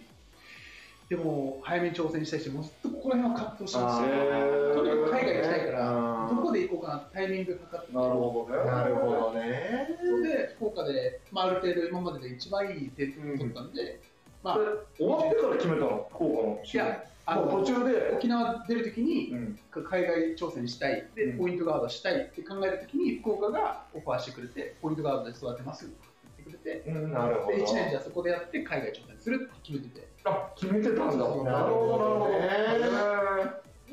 [1.09, 9.87] でも早めに挑戦したいしもうずっとここら辺は葛藤してまあすよーとにかく海外行きたいからどこで行こうかなってタイミングかかってなるほどねなるほどね。
[9.99, 14.01] それで福岡で、まあ、ある程度今までで一番いい点取ったんで、
[14.43, 14.57] まあ
[14.97, 16.07] 終わってから決めたの？
[16.11, 18.11] 福岡のいやあの途中で？
[18.15, 19.59] 沖縄出るときにうん。
[19.83, 21.07] 海外挑戦したい。
[21.15, 21.37] でうん。
[21.37, 25.95] ポイントガードしたいって考えるときに福岡がオファーしてくれてポイントガードで育てますって
[26.37, 27.57] 言ってくれてうんなるほど。
[27.57, 31.11] で1年じゃあそこでやって海外挑戦するって決めててあ決めてたんだ。
[31.11, 32.25] そうそうなるほど。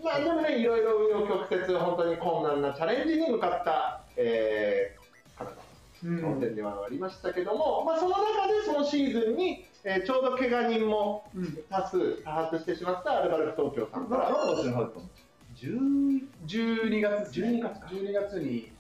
[0.03, 5.57] まあでもねいろいろ紆余曲折本当に困難なチャレンジに向かった、えー、カナダ
[6.05, 15.09] うん挑戦ではありましたけども、まあ、その中でそのシーズンに、えーちょうど怪我人もうん多数多発してしまったアルバルク東京さんから何の年に入ったの
[15.55, 17.49] 10 12月ですね。
[17.59, 18.73] 12月か12月に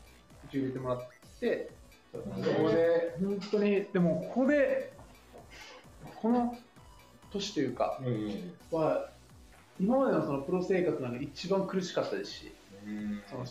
[0.44, 0.98] うち入れてもらっ
[1.38, 1.70] て
[2.12, 4.92] そこで本当にでもここで
[6.20, 6.56] この
[7.32, 9.08] 年というかうんは
[9.80, 12.52] 今までのそのプロ生活なんか一番苦しかったですし
[13.30, 13.44] その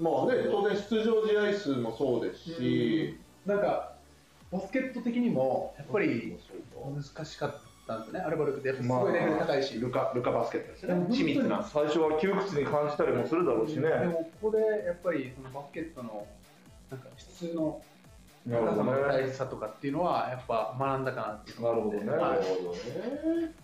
[0.00, 3.92] まあね、当然出場試合数もそうですし、なんか
[4.50, 6.34] バスケット的にもやっぱり
[6.82, 7.56] 難しかっ
[7.86, 8.20] たんですよね。
[8.20, 10.94] アルバルクってやっぱすごいレベル高いし、ルカルカバスケットですね。
[11.10, 13.90] 緻密な最初は窮屈に感じたりもするだろうしね。
[13.90, 16.26] でもここでやっぱりそのバスケットの
[16.90, 17.82] なんか質の
[18.46, 19.28] なるほど高さの大ね。
[19.28, 22.10] 事さとかっていうのはやっぱ学んだかなっていうなるほどね。
[22.10, 23.54] はいなるほどね。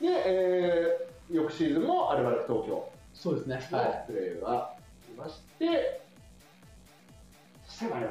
[0.00, 3.68] で、えー、翌シーズンもアルバルク東京そうですね。
[3.72, 4.74] のはプレーが
[5.10, 6.00] いまして、
[7.66, 8.06] そして我々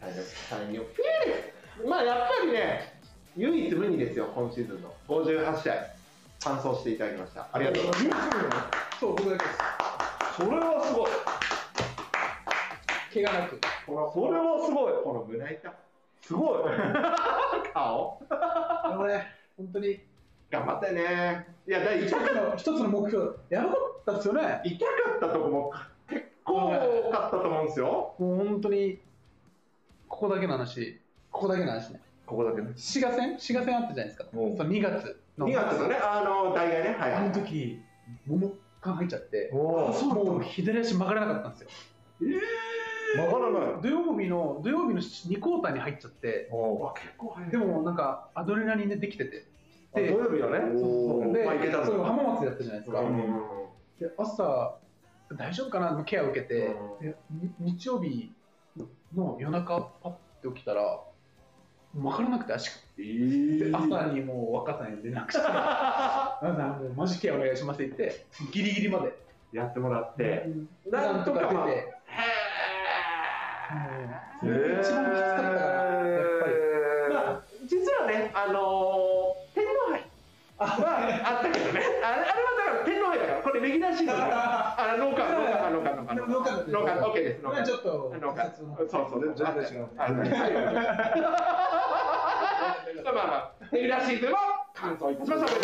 [0.00, 2.98] 大学3人をフィーまあやっぱりね
[3.36, 4.92] 唯一無二ですよ今シーズンの。
[5.08, 5.74] 58試合
[6.44, 7.46] 完走していただきました。
[7.52, 8.26] ありがとうございます。
[8.26, 8.28] い
[9.00, 9.58] そう僕だけです。
[10.36, 11.10] それはすごい。
[13.12, 13.60] 怪我なく。
[13.86, 14.92] このそれはすごい。
[15.02, 15.74] この胸板。
[16.20, 16.62] すごい。
[17.72, 18.20] 顔。
[18.90, 20.00] でもね本当に。
[20.50, 21.46] 頑張ったよね。
[21.66, 23.32] いや第一一つの一つの目標。
[23.50, 24.60] やばかったですよね。
[24.64, 25.72] 痛かったとこも
[26.08, 28.14] 結構多かったと思うんですよ。
[28.18, 29.00] もう本当に
[30.08, 31.00] ここだけの話。
[31.30, 32.00] ここだけの話ね。
[32.24, 32.72] ここだけね。
[32.76, 33.38] 滋賀戦？
[33.38, 34.24] 滋賀戦あったじゃないですか。
[34.32, 34.48] そう。
[34.50, 35.48] んの2月の。
[35.48, 37.20] 2月のね、あの、大概ね、はいはい。
[37.20, 37.32] あの。
[37.32, 37.80] 時
[38.26, 40.04] もも感入っちゃっておお。
[40.04, 41.68] もう左足曲がらなかったんですよ
[43.16, 43.82] 曲がらない。
[43.82, 46.48] 土曜日の土曜日の2クォーターに入っちゃって。
[46.50, 47.50] おわ結構早い。
[47.50, 49.46] でもなんかアドレナリンでできてて。
[49.94, 51.32] 土で曜日はね。
[51.32, 53.16] で、まあいけたそう浜松でやったじゃないですか、うん。
[53.98, 54.76] で朝
[55.36, 57.06] 大丈夫かなのケアを受けて、うん。
[57.06, 58.32] でに日曜日
[59.14, 61.00] の夜中パッて起きたら
[61.94, 62.74] 分からなくて足が。
[62.98, 63.70] えー。
[63.70, 69.28] で朝にもう若さんに連絡して「あなたもうマジケアお願いします」って言ってギリギリまで。
[69.52, 70.44] やってもらって。
[70.46, 70.68] うん。
[70.90, 71.94] なんとか出て、へ
[73.68, 75.60] それが一番きつかったかな
[76.08, 76.54] やっぱり。
[76.54, 80.00] ーまあ、実はね、あのー、天皇杯。
[80.58, 84.16] はあったけどね、あれあれはだから天皇杯だから、これレギュラーシーズンだ。
[84.16, 87.62] から、あ農家、農家、農家、農家、農家の農家、OK です、農家。
[87.62, 89.88] ちょっと農家、そうそう、全然違う
[93.04, 95.48] まあまあ、レギュラーシーズンは完走いたしました。
[95.48, 95.54] す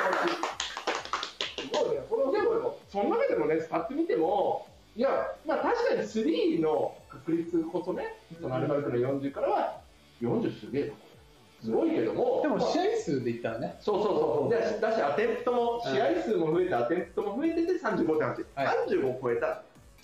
[1.72, 9.80] ごいね、これでも、その中でもね、スタッツ見ても、いや、まあ確かに3の確率こそね、そのアルバルクの40からは、
[10.20, 11.64] 40すげえな、これ。
[11.64, 13.76] すごいけども、でもまあ試合数で言ったらね。
[13.80, 18.44] そうそうそう、でだし、アテンプトも、試合数も増えて、アテンプトも増えてて35.8、はい。
[18.88, 19.62] 35を超えた、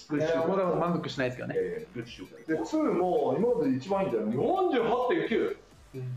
[0.09, 1.55] グッシュまだまだ満足しないですけどね。
[1.59, 4.37] えーグッシュで、2も今までで一番いいんだよね。
[4.37, 5.57] 48.9、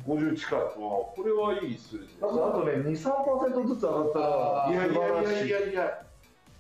[0.07, 0.59] 50近い。
[0.59, 1.99] これはいい数字。
[1.99, 5.49] ですあとあとね、2、3%ずつ上がったら、いやい素晴らしい。
[5.49, 6.05] やいやいやいや、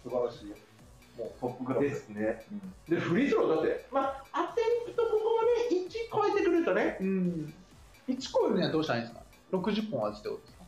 [0.03, 0.49] 素晴らしい。
[0.49, 0.55] よ。
[1.17, 1.83] もうトップクラス。
[1.83, 2.45] ですね。
[2.51, 7.53] うんで、フリースローだって、まあ、アテンプトここまで1超えてくるとね、うん
[8.07, 9.25] 1個よりにはどうしたらいいんですか
[9.57, 10.63] ？60本はってことですか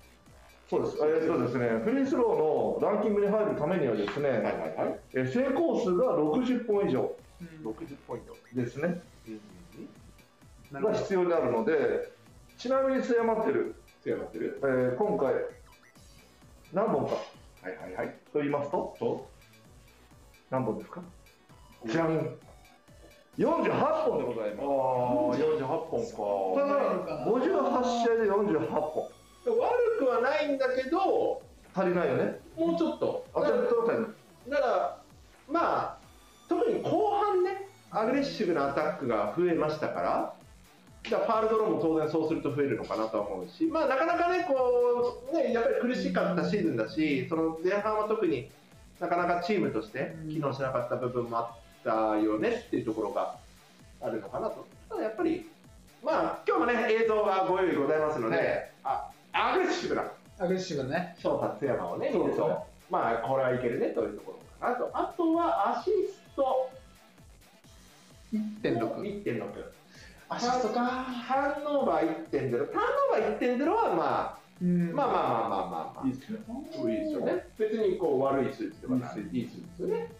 [0.69, 0.97] そうです。
[0.97, 1.67] えーそうですね。
[1.84, 4.99] フリースローのランキングに入るためにはですね、はいはい。
[5.13, 7.12] えー成功数が60本以上
[7.63, 8.36] 60ポイント。
[8.53, 9.01] ですね。
[10.71, 12.12] がなるほど必要になるので、
[12.58, 14.60] ちなみに末山ってる、強まってる。
[14.63, 15.34] えー今回、
[16.73, 17.19] 何本かは
[17.69, 18.15] いはいはい。
[18.31, 19.27] と言いますと、
[20.49, 21.01] 何本ですか？
[21.86, 22.36] じゃん。
[23.38, 23.69] 48
[24.05, 25.41] 本でございああ、ます。
[25.41, 26.67] 48本たか。
[26.69, 29.10] だ、58試合で48本。
[29.45, 31.41] 悪くはないんだけど、
[31.75, 32.39] 足りないよね。
[32.58, 33.25] もうちょっと。
[33.34, 34.08] あ、ちょっと足りない。
[34.49, 34.97] ら、だから
[35.51, 35.97] まあ、
[36.47, 40.34] 特に後半ね、アグレッシブなアタックが増えましたから、
[41.12, 48.49] だからファールドローも当然そうすると増えるのかなとは思うし、まあ、なかなかね、こう、ね、やっぱり苦しかったシーズンだし、その前半は特に
[49.06, 51.48] なかなかチームとして機能しなかった部分もあっ
[51.84, 53.38] たよねっていうところが
[54.02, 54.65] あるのかなと。
[54.89, 55.46] ただやっぱり、
[56.04, 60.04] まあ、今日もね、映像がご用意ございますので、はいあアグレッシブな
[60.39, 64.89] アグレッシブね翔達山をね、見ると、まあ、これはいけるねというところかなと。
[64.94, 66.70] あとはアシスト
[68.34, 69.44] 1.6 1.6。
[70.30, 72.32] アシストかターンオーバー1.0。
[72.32, 76.39] ターンオーバー1.0はまあ、うんまあまあまあまあまあまあ、いいですね。
[76.39, 77.48] いいですよね。
[77.58, 79.20] 別にこう悪い数値ではない。
[79.32, 80.12] いい数値ですよね。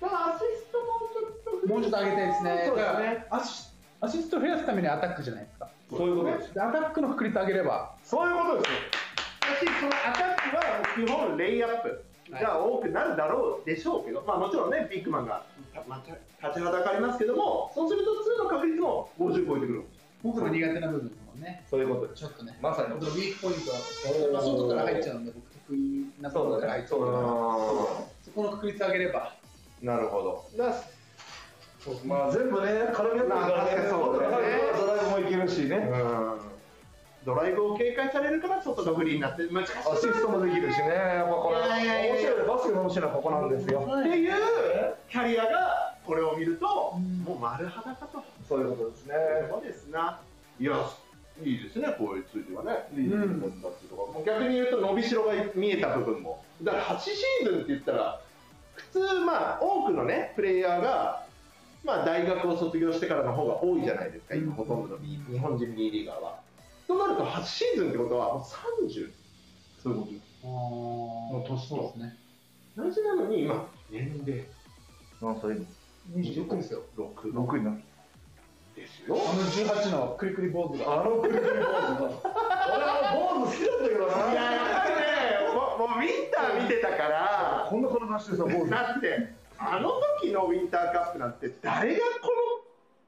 [0.00, 3.26] だからアシストもちょっともうちょっと上げたいですねそうですね。
[3.30, 3.68] アシ
[4.00, 6.54] アシスト増やすためにアタックじゃないですかそういうことです。
[6.54, 8.98] でアタックの確率上げればそういうことです。
[9.48, 15.44] だし、そのアタックはもう基本レイアップが多くなるだろうでしょうけど、まあもちろんね、ビッグマンが
[15.88, 18.10] まあ立ちはだかりますけども、そうすると
[18.42, 19.84] 2の確率も50超えてくる。
[20.22, 21.64] 僕の苦手な部分もんね。
[21.70, 22.08] そういうこと。
[22.08, 22.20] です。
[22.20, 22.58] ちょっとね。
[22.60, 22.88] まさに。
[22.94, 23.78] ウィークポイントは、
[24.32, 29.34] まあ、外から入っちゃうんで僕得意なところから入っちゃうからそこの確率上げれば。
[29.82, 30.44] なるほど。
[32.04, 33.76] まあ全部ね、絡み合ってるからね、
[34.76, 36.40] ドライブもいけるしね、うん。
[37.24, 41.56] ドライブを警戒されるから外がフリーになって難しいアシストもできるしね、やっぱこれ、
[42.10, 43.80] 面白い、バスケの面白いのはここなんですよ。
[43.80, 44.32] っていう
[45.08, 49.14] キャリアがこれを見ると、もう丸裸とそういうことですね。
[49.50, 50.20] そうですな。
[50.58, 50.90] いや、
[51.44, 52.88] いいですね、こういう数字はね。
[52.92, 56.42] いていうところ逆に言うと、伸びしろが見えた部分も。
[56.62, 58.20] だから8シーズンって言ったら、
[58.74, 61.26] 普通、まあ、多くのね、プレイヤーが、
[61.84, 66.40] まあ、大学を卒業してからの方が多いじゃないですか、今、ほとんどの日本人 B リーガーは。
[66.86, 69.12] となると、8シーズンってことは、もう30
[69.82, 70.46] そういうことです。
[70.46, 72.16] もう年とね。
[72.76, 74.44] 同じなのに、今、年齢
[75.20, 75.58] 何歳
[76.14, 76.82] 26ですよ。
[76.96, 77.82] 6 ?6 になる。
[78.78, 79.16] ですよ。
[79.16, 81.00] あの18のクリクリ坊主が。
[81.00, 82.38] あのクリクリ坊主が。
[82.74, 84.32] 俺は坊主好きだったけどな。
[84.32, 88.70] いや、やっぱりね、もうもうウィンター見てたから、こんな体してさ、坊主。
[88.70, 92.00] だって、あの時のウィンターカップなんて、誰が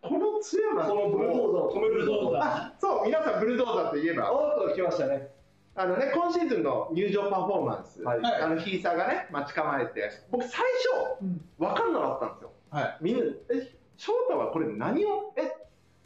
[0.02, 2.32] この、この強なこのブルドーザーを止めるぞ。
[2.42, 5.28] あそう、皆さん、ブルドーザーといえば、おっと来ましたね。
[5.76, 12.52] あのね、今シーズンの入場パフォーマンス、はいあのヒーサーがね、待ち構えて、僕、最初、うん分かんなかったんですよ。
[12.70, 12.96] はい。
[13.00, 15.52] みんな、え、翔太はこれ何を、え、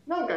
[0.07, 0.35] なんか、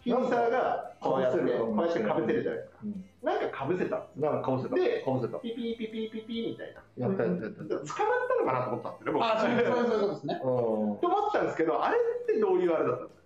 [0.00, 2.78] ヒーサーがこうやって、こうやってかぶせるじゃないですか。
[2.84, 4.74] うんなんかかぶせたなんかかぶせた。
[4.74, 5.38] でかぶせた。
[5.40, 7.06] ピピピピピピみたいな。
[7.06, 7.60] やったやったやった。
[7.60, 9.24] 捕まったのかなと思ったんですよね、僕。
[9.26, 10.40] あ、そういうそうですね。
[10.42, 10.96] うん。
[10.96, 13.18] と思ったんですけど、あれってどういうあれだったんです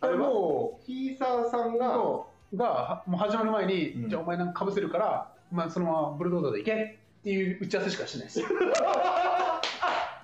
[0.00, 0.06] か？
[0.06, 8.40] あれはもヒーサーさんが、う、が、はもう始まる前に、うんじゃあお前なんかかぶせるから、まあそのままブルドーザーで行けっていう打ち合わせしかしてないです。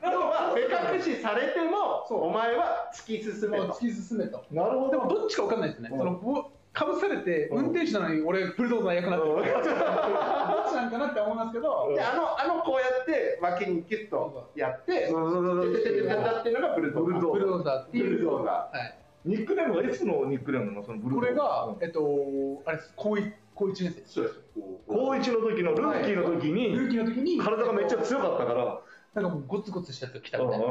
[0.03, 3.65] 要は目隠しされても、お前は突き進めと。
[3.67, 4.45] もう突き進めと。
[4.51, 4.91] なるほど。
[4.91, 5.91] でもどっちか分かんないですね。
[5.93, 9.35] うんそのぼかぶされてうん運転手なのに俺ブルドーザー役なってる。
[9.35, 17.33] どっちなんかなって思いますけど、であの、あのこうやって脇にキュッとやって、そうそうそうててててててっていうのがブルドーザー。
[17.33, 18.11] ブルドーザーっていう。
[18.11, 19.01] ブルドーザはい。
[19.25, 24.15] ニックネームはいつのニックネームなのそのブルーこれがうん、えっと、あれです、高一高一年生です。
[24.15, 24.41] そうです。
[24.87, 28.81] 高一の時のルーキーの時に、ルーキーの時に、体がめっちゃ強かったから、
[29.15, 30.67] なんかもうゴツゴツしたやつが来たうんみたいな。
[30.67, 30.69] う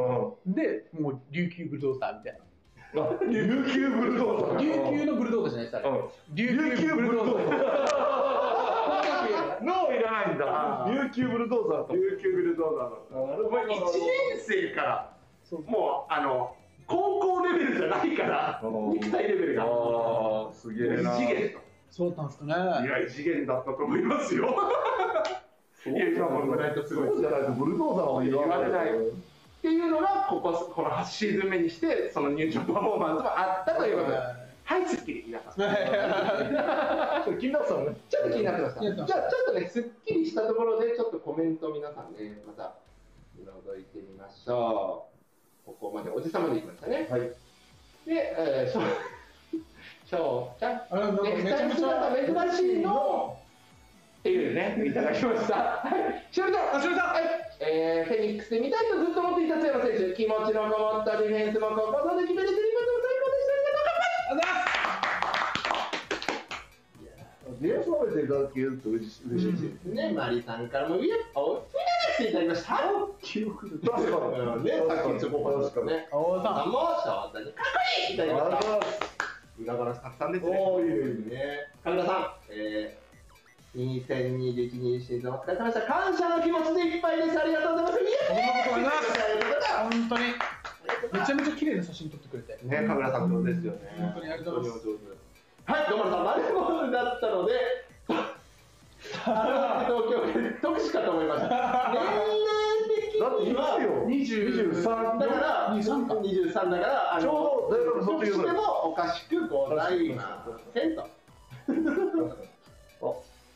[0.49, 2.39] んで、もう琉球ブルドーザーみたいな。
[3.03, 4.59] あ琉球ブルドーザー。
[4.59, 5.89] 琉球のブルドーザーじゃないです、あれ。
[5.89, 7.99] うん琉球ブルドーザー。
[9.61, 11.93] 脳いらないんだ琉球ブルドーザーと。
[11.93, 13.27] 琉球ブルドーザーの。
[13.27, 13.79] なるお前1年
[14.37, 15.17] 生から、
[15.67, 16.55] もう、あの、
[16.87, 19.63] 高校レベルじゃないから、うん肉体レベルが。
[19.63, 21.13] ああ、すげえな。
[21.15, 21.59] 異次元と。
[21.91, 22.87] そうだったんですかね。
[22.87, 24.55] いや、異次元だったと思いますよ。
[25.85, 27.07] いや、今も言わないとすごい。
[27.07, 28.99] そうじゃないとブルドーザーは言われないよ。
[29.59, 34.17] っていうのが、ここ、この8シーズン目にして、その入場パフォーマンスがあったということで。
[34.69, 35.53] はい、すっきり、皆さん。
[35.55, 37.95] ちょっと気になってたのね。
[38.09, 38.81] ちょっと気になってました。
[38.81, 42.75] じゃあ、ちょっとね、すっきりしたところで、ちょっとコメント皆さんね、また、
[43.39, 45.07] 覗いてみましょ
[45.65, 45.71] う。
[45.71, 47.07] ここまで、おじさまでいきましたね。
[47.09, 47.21] はい。
[47.21, 47.35] で、
[48.07, 50.81] えー、しょう、しょうちゃん。
[50.91, 53.38] あめちゃめちゃ珍しいの
[54.19, 55.79] っていうね、いただきました。
[55.79, 57.23] はい、しおりちゃん、あ、しおりちゃん、はい、
[57.61, 63.55] えー、フェニックスで見たいとずっと思っていた津山選手、気持ちのこもったディフェンスもここぞで決めれていますも最高でした。
[63.55, 64.75] ありがとうございます。
[67.63, 69.71] ディフェンス褒めていただけると嬉しいし。
[69.87, 71.63] ね、マリさんからも、いや、お、
[72.19, 72.75] ついていただきました。
[73.21, 73.87] 記憶で。
[73.87, 74.35] 確かに。
[74.35, 76.09] うんね、さっきそこほどですね。
[76.11, 76.67] 大あさん。
[76.67, 79.39] もかっこいいいただきました。
[79.59, 80.57] 裏話たくさんですね。
[80.57, 81.67] おーいいねね。
[81.83, 83.08] 神田さん、えー、
[83.75, 85.93] 2021シーズンお疲れ様でした。
[85.93, 87.39] 感謝の気持ちでいっぱいです。
[87.39, 88.01] ありがとうございます。
[88.01, 88.09] いや
[88.73, 89.69] ありがとうございます。
[89.77, 90.23] 本当に。
[91.13, 92.57] めちゃめちゃ綺麗な写真撮ってくれて。
[92.57, 93.79] すね、神田さん上手ですよね。
[93.99, 94.87] 本当にありがとうございます。
[95.65, 97.53] はい、どうもさん、丸物だったので、
[98.09, 98.25] 東
[100.09, 101.25] 京で得しかと思い。
[101.27, 101.93] ました。
[101.93, 103.45] 年齢的だってい。
[103.45, 104.09] つには、よ。
[104.09, 106.15] 23だから、23か。
[106.15, 108.55] 23だから、ちょうど大学卒業ぐらい。
[108.55, 110.09] してもおかしくござい。
[110.09, 111.07] ませんと。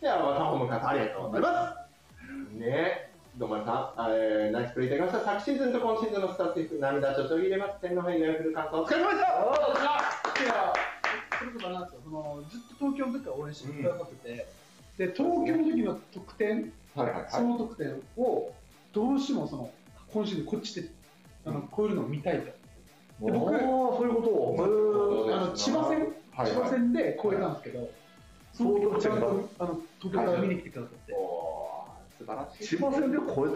[0.03, 1.77] では、またホームカありがとうございま
[2.27, 2.59] す。
[2.59, 5.31] ねどうもさん、えー、ナイスプレーいただきました。
[5.39, 7.79] 昨シーズンと今シーズンのスタッツ涙ちょちょぎれます。
[7.79, 9.31] 天皇杯がフル完走お疲れ様でした。
[10.43, 10.73] いや、
[11.39, 12.01] それこそあれなんですよ。
[12.03, 18.51] そのずっと東京の時から応援してくださってて、で東京の時の得点、はいはいその得点を
[18.91, 19.71] どうしてもその
[20.11, 20.89] 今シーズンこっちで
[21.45, 22.47] あのこういうのを見たいと。
[22.47, 25.33] で僕ああ、そういうこと。
[25.33, 25.99] あの千葉戦、
[26.35, 27.89] はいはい千葉戦で超えたんですけど、
[28.53, 31.13] その時ちゃんとあの東京から見に来てくださって、
[32.19, 32.67] 素晴らしい。
[32.67, 33.49] 千葉戦で超え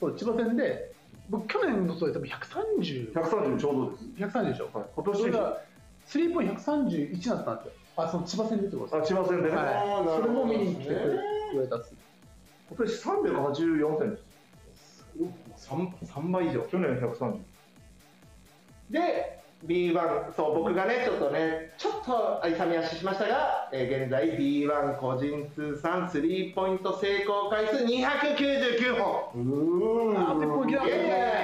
[0.00, 0.92] そう千葉戦で
[1.30, 4.04] 僕去年のそうで多分130た ?130 ちょうどです。
[4.38, 4.70] 130でしょ？
[4.74, 5.60] はい、今年、それが
[6.04, 7.72] スリーポイント131だったんですよ。
[7.96, 9.12] あ、その千葉戦でってことです。
[9.12, 10.92] あ千葉戦でね、はいそれも見に来てく
[11.60, 11.94] れたっす。
[12.68, 15.06] 今年384点です。
[15.68, 17.38] 3, 3倍以上去年130。
[18.90, 31.00] で B1 そう僕がねちょっとねちょっと勇み足しましたが、えー現在 B1 個人通算スリーポイント成功回数299本うあ鉄砲いやいやい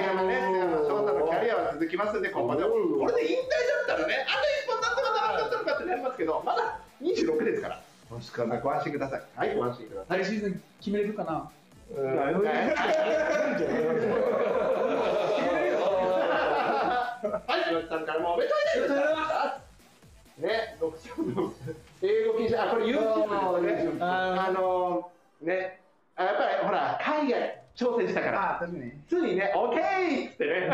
[0.07, 0.41] やまあね
[0.87, 3.39] 翔太のキャリアは続きますんで今後でもうんこれで引退
[3.87, 7.81] だったらねあと一本なんとかならんかったのかってなりますけどまだ26ですから。
[8.09, 8.61] 確かに。
[8.61, 9.21] ご安心ください。
[9.35, 10.19] はいご安心ください。
[10.19, 11.49] 来シーズン決めれるかな？
[17.27, 19.61] はい、岩木さんからもおめでとうございま
[20.37, 20.41] す。
[20.41, 21.51] ね、六千の
[22.01, 23.97] 英語禁止、あ、これ YouTube ですね。
[23.99, 25.81] ああのー、ね、
[26.15, 30.69] あやっぱりほら、海外挑戦したから、あ確かについね、オッケーっつってね、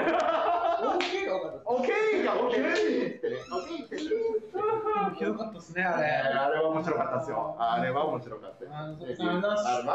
[0.76, 7.56] OK が多かったオッケーがオッケーってね、オッケーって言ってひどかったですねあれあれは面白かったですよ。
[7.60, 8.66] あれは面白かった。
[8.66, 9.94] あそうぜひありがとうございますありま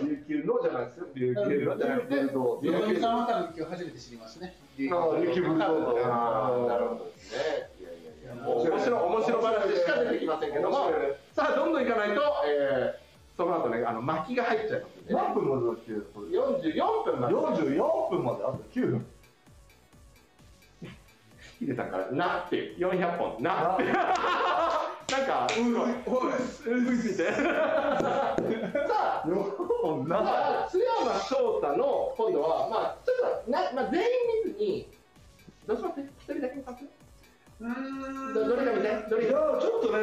[0.00, 0.04] す。
[0.04, 1.06] 琉球のじゃないですよ。
[1.14, 7.70] 琉球のじゃなくて、どうゾゾミさんは多分今日初めて知りましたねあ琉球ブルドーザーあーなるほどですね。
[7.78, 10.90] いやいやいや、もう面白い面白話しか出てきませんけども、
[11.32, 15.20] さあどんどんいかないと、えー、その後ねあの巻きが入っちゃいますんで、ね。
[15.20, 17.34] 何分までだっけこれ44分まで。
[17.34, 19.06] 44分まであと9分。
[21.60, 23.84] ヒデさんからなって400本なって。
[23.84, 23.92] な
[25.22, 25.90] んかすごい。
[26.74, 27.30] うんついて。
[27.30, 27.34] さ
[28.96, 29.24] あ。
[29.26, 34.08] 4なまあ、津山翔太の今度は、まあ、ちょっとな、まあ、全員
[34.46, 34.88] 見ずに、
[35.66, 36.64] どうします一人だけん
[38.32, 39.58] どどれか見て、どれいやか。
[39.60, 39.98] ちょっとね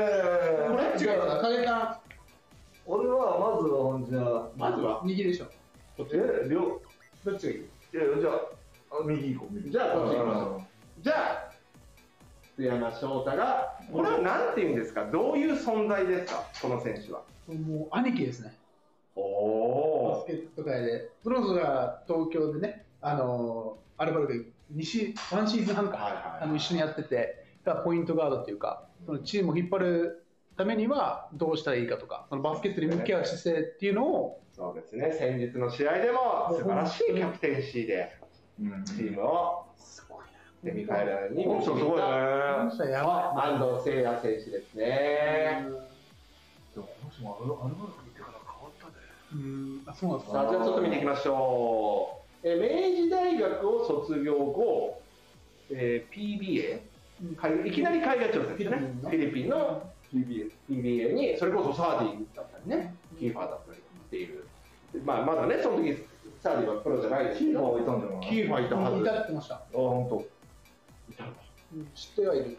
[0.68, 2.00] これ違うかな影さ
[2.86, 5.48] 俺はまずはじゃあまずは、ん右でしょ
[5.98, 6.80] え両
[7.26, 10.62] どっちがいいいやじゃああ右行こう右じゃあこっち行きましょ
[11.02, 11.47] じゃあ、
[12.58, 17.22] 津山翔太が、これはなんて言うんですか、どういう存在ですか、この選手は。
[17.48, 18.54] もう兄貴ですね。
[19.16, 21.10] おバスケット界で。
[21.24, 30.26] プロズが東京でねあのアルバルク2シワンシーズン半か、はいはいあの一緒にやっててだからポイントガードっていうかそのチームを引っ張る
[30.58, 38.12] ためにはどうしたらいいかとかそのバスケットに向き合う姿勢っていうのをそうですね、先日の試合でも素晴らしいキャプテンシーで、
[38.60, 38.84] うん。
[38.84, 39.66] チームを
[40.64, 41.62] セミファイナルにいねな。
[41.62, 45.64] この人はやばい安藤誠也選手ですね。
[46.74, 48.94] でもこの人もアルアルバルク行ってから変わったね
[49.34, 52.48] うんあそうなんですさあ、かじゃあちょっと見ていきましょう。
[52.48, 55.02] え明治大学を卒業後、
[55.72, 56.80] えー PBA、
[57.36, 58.78] 海いきなり海外挑戦ですね。
[59.02, 64.44] フィリピンの PBA PBA に、それこそサーディだったりね、キーファーだったりっていう。
[65.04, 65.98] まあ、まだね、その時
[66.42, 69.02] サーディはプロじゃないですキーファーけど、キーファーいたはず。
[69.02, 70.37] いたってましたあ本当。
[71.96, 72.58] 知ってはいる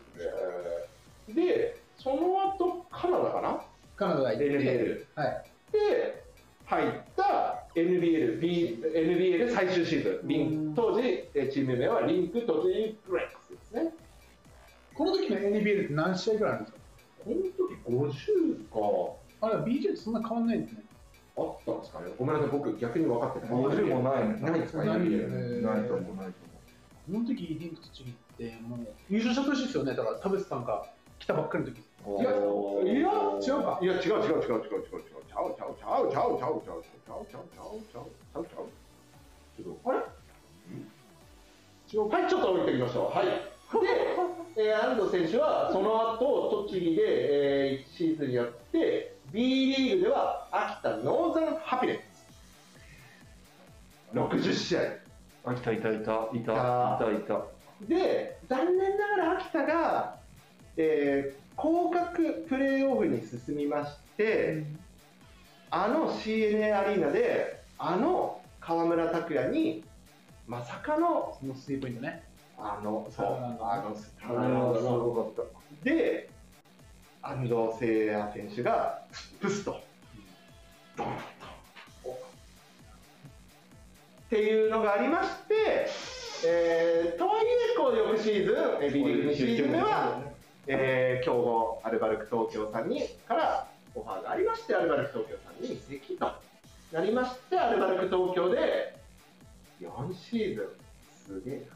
[1.29, 1.35] えー。
[1.35, 3.61] で、その後、カナダかな？
[3.97, 5.45] カナダ行って NBL はい。
[5.73, 6.25] で
[6.67, 11.01] 入った NBL、B、NBL 最終シーズン、リンうん当時、
[11.35, 13.93] えーチーム名はリンク栃木ブレックスですね。
[14.95, 16.79] この時の NBL って何試合ぐらいあるんですか？
[17.87, 18.19] この時
[19.41, 19.47] 50か。
[19.47, 20.83] あれ BJ とそんな変わんないんですね。
[21.37, 22.07] あったんですかね。
[22.19, 23.51] ごめんなさい、僕逆に分かってない。
[23.51, 24.29] 50もない。
[24.29, 25.67] ねないですか、ない NBL ね。
[25.67, 26.17] ないと思う。
[26.17, 26.33] ないと
[27.13, 30.87] この時リンクとチリってもう優勝した年ですよねだから田淵さんが
[31.19, 31.79] 来たばっかりの時。
[31.79, 33.11] いやいや
[33.43, 35.19] 違うかいや、違う違う違う違う違う違う違う。
[35.29, 38.67] ちゃうちゃうちゃうちゃうちゃうちゃうちゃうちゃうちゃうちゃうちゃうちゃう
[39.85, 40.03] あれは
[42.21, 43.17] い、ちょっと置いておきましょう。
[43.17, 43.27] はい。
[43.27, 43.33] で、
[44.57, 47.03] えー、安藤選手はその後栃木で、
[47.71, 49.41] えー、1シーズンやって、B
[49.75, 52.09] リーグでは秋田ノーザンハピネス。
[54.15, 54.81] 60試合。
[55.45, 57.58] あいたいたいたいたいたいた。
[57.83, 60.19] で、残念ながら秋田が、
[60.77, 64.65] えー、降格プレーオフに進みまして、
[65.71, 69.85] あの CNA アリーナで、あの河村拓哉に、
[70.47, 72.23] まさかの、そのスリーポイントね
[72.57, 73.27] あの、そう、
[73.61, 75.85] あの、すごかった。
[75.85, 76.31] で、
[77.23, 79.03] 安藤誠也選手が、
[79.41, 79.81] プスと、
[80.97, 81.13] ドンと。
[82.11, 85.89] っていうのがありまして、
[86.45, 90.23] えーとはいえ、こう翌シーズン、えー B リーグ2シーズン目は、
[90.67, 96.33] えー強豪アルバルク東京さんにからオファーがありまして、アルバルク東京さんに移籍と
[96.93, 98.97] なりまして、アルバルク東京で
[99.81, 101.67] 4シーズン、すげえ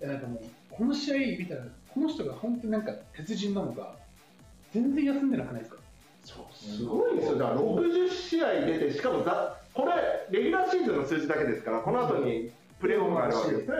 [0.00, 0.06] な。
[0.06, 3.96] いやなんかもうこの試合見たらこの人が本当になんか鉄人なのか
[4.72, 5.80] 全然休んでなくないですか
[6.24, 9.92] そうすごいですよ、だから60試合出て、しかもざこれ、
[10.30, 13.76] レギュラーシーズンの数字だけですから、この後にプレーオフがあるわけですね。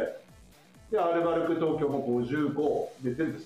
[0.90, 3.44] で、アルバルク東京も55で全部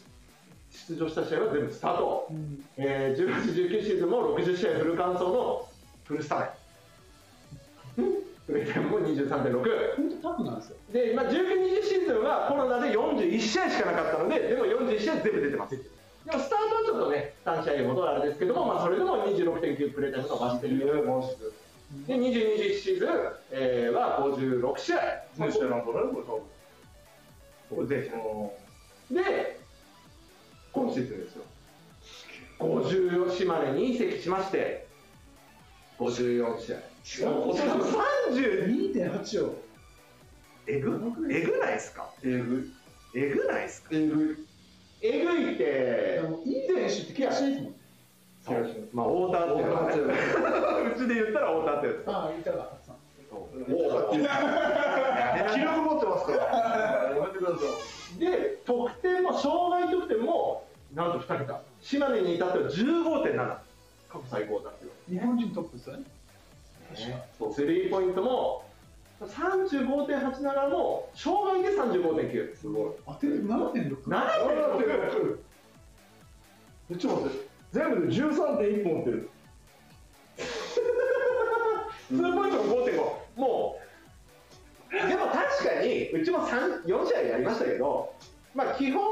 [0.89, 2.29] 出場した試合は全部スタート。
[2.77, 5.69] えー、18、19シーズンも60試合フル完走の
[6.05, 6.39] フルスタ
[7.97, 8.23] メン。
[8.47, 9.97] プレータイムも23.6。
[9.97, 10.77] 本当タフなんですよ。
[10.93, 15.77] で、今、19、20シーズンはコロナで41試合しかなかったので、でも41試合全部出てます。
[15.77, 20.87] でもスタートはちょっとね、3試合ほどあれですけども、まあ、それでも26.9プレータイム伸ばしてるよ。
[22.07, 23.09] で、20、21シーズン、
[23.51, 24.99] えーは56試合。
[25.37, 26.25] 選手なんかね、これ多分。
[27.71, 28.53] これ全試合
[29.11, 29.61] で、
[30.73, 31.45] 今シーズンですよ。
[32.59, 34.87] 54島根に移籍しまして、
[35.99, 36.79] 54試合。
[37.21, 37.85] 今年も
[38.31, 39.63] 30 2.8を。
[40.67, 40.91] えぐ？
[41.31, 42.09] えぐないですか？
[42.25, 42.69] えぐ
[43.15, 43.89] えぐないですか？
[43.93, 44.37] えぐい
[45.03, 45.65] えぐいって
[46.23, 47.75] でもいい選手って怪我しないですもん。
[48.93, 49.95] まあ太田っていうのはね
[50.95, 52.77] うちで言ったら太田ってやつああ、いたか。
[55.55, 56.39] 記録持ってますから。
[57.15, 57.57] やめてくださ
[58.19, 60.65] で得点も障害得点も
[60.95, 66.05] なんと2桁島根に至っては15.7過去最高だって日本人トップですよね。
[67.39, 68.65] そうスリーポイントも
[69.21, 74.03] 35.87も障害で35.9すごい当てる7.6。
[74.03, 75.39] 7.6
[76.91, 76.99] い。
[76.99, 77.52] ちょっと待って。
[77.73, 79.31] 全部で13.1本打ってる。
[82.09, 83.81] ツーポイントも5.5も
[84.91, 88.13] うでも確かにうちも3 4試合やりましたけど
[88.55, 89.03] まあ基本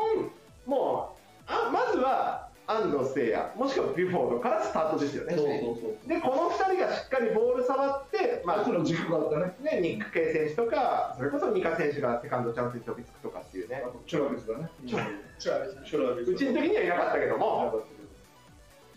[0.67, 6.09] もうあまずは安藤聖也もしくはビュフォードからスタートですよねそうそう。
[6.09, 9.57] でこの2人がしっかりボール触って、まあその軸があったね。
[9.61, 14.71] ね、ニック・ケイ選手とかそれこそニカ選手がセカンドチャンスに飛びつくとかっていうねあとチュラビスだね。
[14.87, 15.07] チュラ
[15.39, 16.31] チュラビスねチュラビス。
[16.31, 17.83] うちの時にはいなかったけども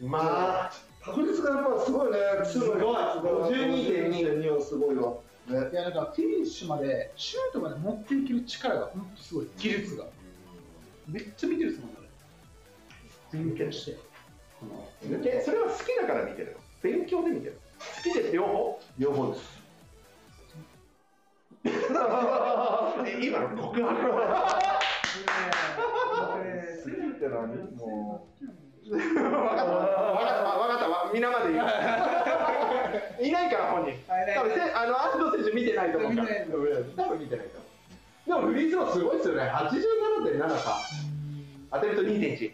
[0.01, 0.71] まあ
[1.01, 2.17] 確率がやっぱすごいね。
[2.45, 5.13] すごい52.2 52.2はすごいわ。
[5.47, 5.69] ね。
[5.71, 9.47] いや、なんかフィニッシュまで、シュートまで持っていける力が本当すごい。
[9.57, 10.05] 技術が。
[11.07, 11.95] めっちゃ見てるっすもん、ね。
[13.31, 13.97] 勉強して。
[14.59, 16.59] このでそれは好きだから見てるの？
[16.81, 18.79] 勉強で見てる好きです両方？
[18.97, 19.63] 両方です。
[21.65, 21.69] え
[23.25, 24.11] 今の告白
[26.83, 28.27] 好きって何も
[28.89, 29.21] 分かった。
[29.21, 29.63] 分かった。
[29.63, 30.89] 分かった。
[30.89, 31.65] わ皆まで言う。
[33.23, 33.93] いないから本人。
[34.07, 36.27] 多分せあの安藤選手見てないと思うから。
[37.05, 37.73] 多分見てないと思う。
[38.25, 39.41] でもフリースローすごいですよね。
[39.43, 40.79] 87.7か
[41.71, 42.51] 当てると2.1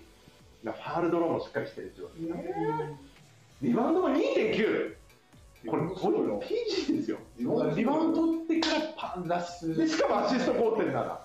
[0.63, 2.13] ファールドローもしっかりしてるってこと
[3.61, 4.95] リバウンドも2.9
[5.67, 6.17] これこれ
[6.47, 7.17] PG ですよ。
[7.38, 9.75] リバウンド取ってからパン出す。
[9.75, 11.19] でしかもアシスト5.7ア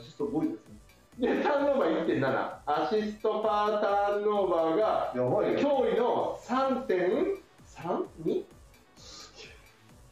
[0.00, 0.73] シスト5位ですね。
[1.18, 5.62] でターンオーバー1.7アシストパーターンオーバーがやばいね。
[5.62, 8.44] 驚異の3.32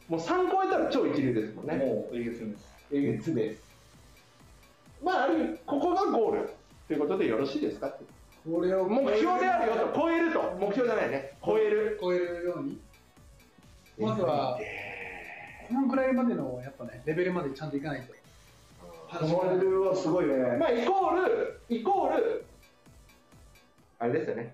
[0.07, 1.75] もう3超えたら超一流ですもんね。
[1.75, 2.73] もうえげつです。
[2.93, 3.63] えげつです。
[5.03, 6.49] まあある意味ここがゴール
[6.87, 8.03] ということでよろしいですかって。
[8.49, 9.99] これを目標であるよと。
[9.99, 10.57] 超えると。
[10.59, 11.31] 目標じゃないね。
[11.45, 11.97] 超える。
[12.01, 12.79] 超えるように。
[13.97, 14.59] まずは、
[15.67, 18.13] このぐらいまでのやっぱね、レベルまでちゃんといかないと。
[19.19, 20.35] このレベルはすごいね。
[20.59, 22.45] まあイコールイコール
[23.99, 24.53] あれですよね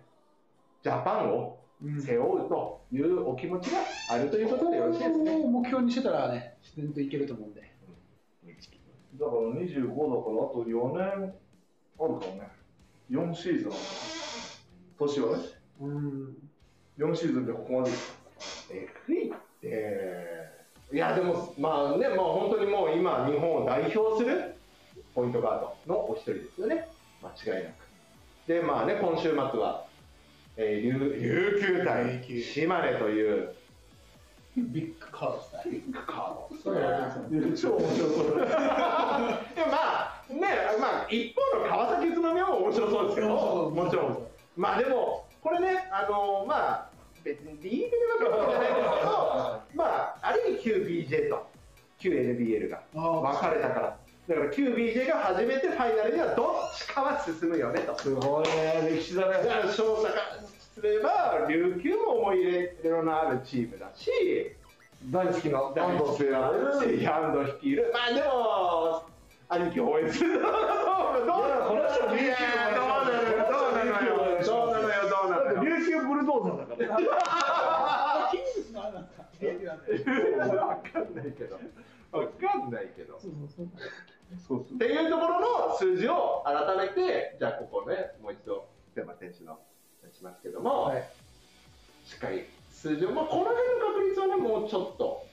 [0.83, 3.79] ジャパンをうん背負うというお気持ちが
[4.09, 7.61] あるということでよろしいですねを目標にしてたらね、自然といけると思うんで。
[7.61, 11.33] だから25だからあと4年ある
[11.97, 12.49] かもね。
[13.09, 13.71] 4シーズン。
[14.99, 15.43] 年はね。
[15.81, 16.37] うん。
[16.97, 17.91] 4シーズンでここまで。
[18.71, 20.38] えぐいって
[20.91, 24.55] いやでもまあねもう本当にもう今日本を代表する
[25.13, 26.87] ポイントガードのお一人ですよね。
[27.21, 27.73] 間違いなく。
[28.47, 29.85] でまあね今週末は、
[30.57, 33.53] えー、琉琉球対島根という。
[34.57, 35.71] ビッグカードですね。
[35.71, 36.57] ビッグカード。
[36.63, 38.25] そうやって超面白そう。
[38.25, 39.77] でもま
[40.19, 40.41] あね
[40.81, 44.17] まあ一方の川崎宇都宮も面白そうですけどもちろん。
[44.57, 46.89] まあでもこれねあのまあ
[47.23, 51.47] 別にリーグで分かるわけじゃないですけどまあある意味 QBJ と
[51.99, 53.97] QNBL が分かれたから
[54.27, 58.87] だから QBJ が初めてファイナルにはどっちかは進むよねとすごいね。
[58.95, 59.33] 歴史だね。
[59.33, 60.13] だから勝者から
[60.75, 62.51] すれば琉球も思い入
[62.83, 64.11] れのあるチームだし
[65.09, 67.03] 大好きな安藤聖也。
[67.03, 69.03] ヤンド率いるまあでも
[69.49, 70.53] 兄貴を応援するどうなの
[71.69, 72.35] この人は琉球
[72.75, 78.29] どうなのよどうなのよどうなのよどうなのよ琉球ブルドーザーだから。
[78.29, 81.59] キングスのあれなんですかわかんないけど
[82.11, 83.67] わかんないけどそうそう
[84.47, 84.61] そう。
[84.61, 89.59] っていうところの数字を改めてじゃあここねもう一度瀬山選手の
[90.11, 91.03] しますけども、はい
[92.05, 95.27] しっかり数字を、まあ、この辺の確率はねもうちょっと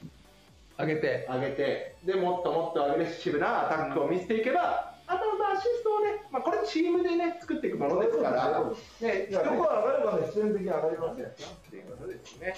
[0.78, 1.26] 上げて。
[1.26, 8.62] 上げてでもっともっとアグレッシブなアタックを見せていけばあとまあアシストをね、まあ、これチームでね、作っていくものですから、
[9.00, 11.28] ね、いや、ここは上がればね、必然的に上がりますよ。
[11.28, 12.54] っていうことですね。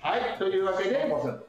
[0.00, 1.06] はい、というわけで、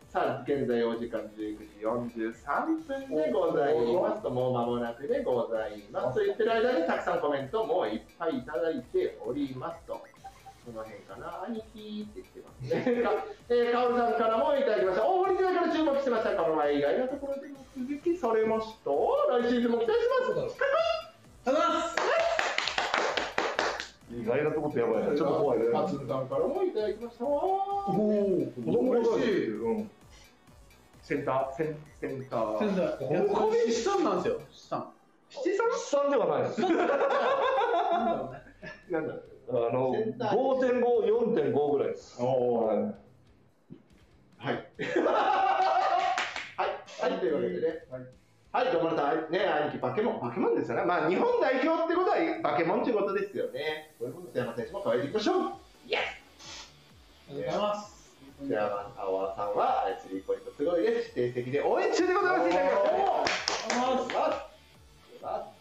[0.09, 6.19] さあ、現在お時間19時43分でございますと、もう間もなくでございます。
[6.19, 9.93] と言ってる間にたくさんコメントもいっぱいいただいておりますと。
[10.65, 13.03] この辺かな、兄貴って言ってますね。
[13.03, 13.11] か
[13.49, 15.05] えー、カオルさんからもいただきました。
[15.05, 16.35] 大堀時代から注目してました。
[16.35, 18.91] この前以外のところで目撃されました。
[18.91, 20.31] 来シーズンも期待します。
[20.31, 20.45] ありがとう
[21.45, 22.32] ございます
[24.21, 25.17] 意外なとこってやばいね。
[25.17, 25.69] ちょっと怖いね。
[25.69, 27.25] 松田さんからもいただきました。
[27.25, 29.89] おお子供が嬉しいうん。
[31.01, 32.59] センター、センセンター。
[32.59, 34.87] 先生いやこれ資産なんですよ資産
[35.29, 35.71] 七三？
[35.79, 36.61] 資産ではないです。
[38.91, 39.13] なんだ
[39.49, 40.81] あの、センター5.5、
[41.53, 42.17] 4.5ぐらいです。
[42.21, 42.95] おーはい
[44.37, 44.55] はい。
[44.55, 44.61] は
[46.59, 47.67] い、はい、というわけでね。
[47.89, 48.01] はい、
[48.53, 50.85] どうも皆さん、ね、兄貴、バケモン、バケモンですよね。
[50.85, 53.95] まあ、日本代表ってことは、バケモンということですよね。
[53.97, 55.53] そういうことで、山選手も加えていきましょう。
[55.87, 56.01] イエあ
[57.31, 61.19] りがとうございますスジャーマンアワーさんは、スリーポイントすごいです。
[61.19, 62.49] 指定席で応援中でございます。
[62.51, 62.93] いただきました。
[62.93, 65.52] ありがとうございます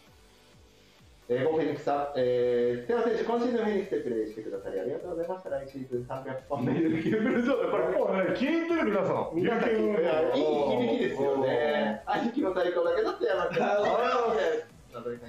[1.29, 5.49] えー、フェニックスさん、えー、テラ選手、今シーズンフェニックスでプレーしてくださりありがとうございました。
[5.51, 9.31] 来シーズン300本目、琉球ブルーゾーンこれ、もうね、聞いてる皆さん。
[9.31, 12.03] 皆さん、いやいい響きですよね。
[12.05, 13.63] 兄貴も最高だけど、手山君。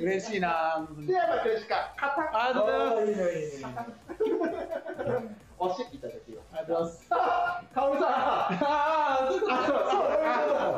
[0.00, 2.42] 嬉しいな手山君しか勝たん。
[2.42, 3.62] ありがとうございますいいね、いい
[5.22, 5.44] ね。
[5.58, 6.58] 押しいただきます。
[6.58, 8.08] ありがとうございますさあ、カオルさん。
[8.08, 9.86] あ、ああそうだ、そうだ、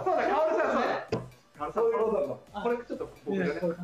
[0.04, 1.08] そうだ、カオルさんね。
[1.56, 3.08] カオルさん、これ、ちょっと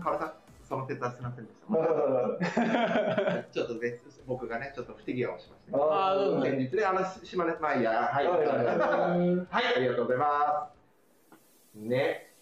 [0.03, 0.33] カオルさん、
[0.73, 3.45] その手伝ってすみませんでした。
[3.53, 5.85] ちょっとね、僕がね、ちょっと不手際をしました、ね。
[5.85, 8.27] あーどうぞ先日ね、あの、島根、まあいいや、はい。
[8.27, 10.71] はいはいはいはい、ありがとうございま
[11.75, 11.77] す。
[11.77, 12.33] ね。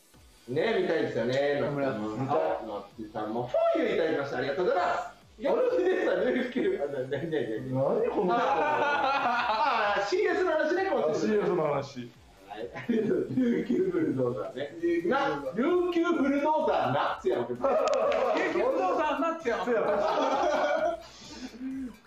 [0.48, 1.58] ね、見たいですよね。
[1.60, 2.66] 頑張ります見たい。
[2.68, 4.38] のっちさんも、フォーユーいただきました。
[4.38, 5.42] ありがとうございます。
[5.42, 6.84] よろしいですか、ルーキュー。
[6.84, 7.66] あ、ね、ね、ね、ね。
[7.66, 11.26] 何このああ、CS の話ね、今週。
[11.26, 12.08] CS の話。
[12.74, 14.70] はい、ルーキューブルドーザーね。
[15.08, 17.46] な、ルーキューブルドーザーなっつやん。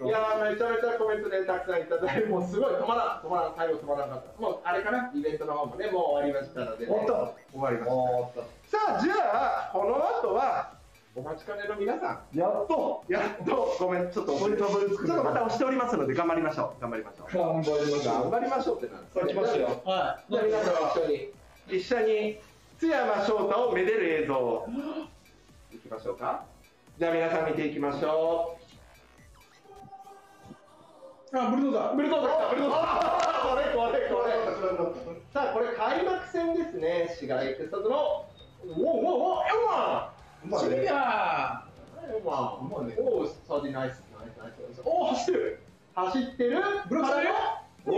[0.03, 3.53] いやーめちゃめちゃコメントねたくさんいただいてもうすごい止まらん止まらん。
[3.55, 7.13] 最後止まらなかったもうあれかなイベントの方もねもう終わりましたので、ね、終わった
[7.53, 10.72] 終わりまし終たさあじゃあこの後は
[11.15, 12.37] お待ちかねの皆さん。
[12.37, 13.03] やっと。
[13.07, 13.75] やっと。
[13.79, 16.81] ごめんちょっとちょっとまた押しておりますので頑張りましょう。
[16.81, 17.37] 頑張りましょう。
[17.37, 21.29] 頑張りましょう頑張りましょうってなんですさあ来ましたよはじゃあ皆さん一緒に。
[21.69, 22.39] 一緒に
[22.79, 24.67] 津山翔太をめでる映像
[25.71, 26.45] いきましょうか。
[26.97, 28.57] じゃあ皆さん見ていきましょ
[31.31, 31.37] う。
[31.37, 31.95] あブルドーザー。
[31.95, 33.49] ブルドーザーブルドーザー。
[33.49, 34.33] これこれこれ。
[35.31, 37.89] さあこれ開幕戦ですね市街エクスタズの。
[37.89, 38.25] お
[38.65, 40.12] おおおエマ
[40.43, 42.95] シビアンエマンうまいね。
[42.99, 43.33] おおサ
[43.63, 44.81] ディナイスナイスナイス。
[44.83, 45.59] おお走ってる。
[45.95, 46.61] 走ってる。
[46.89, 47.29] ブロックされる
[47.85, 47.95] おお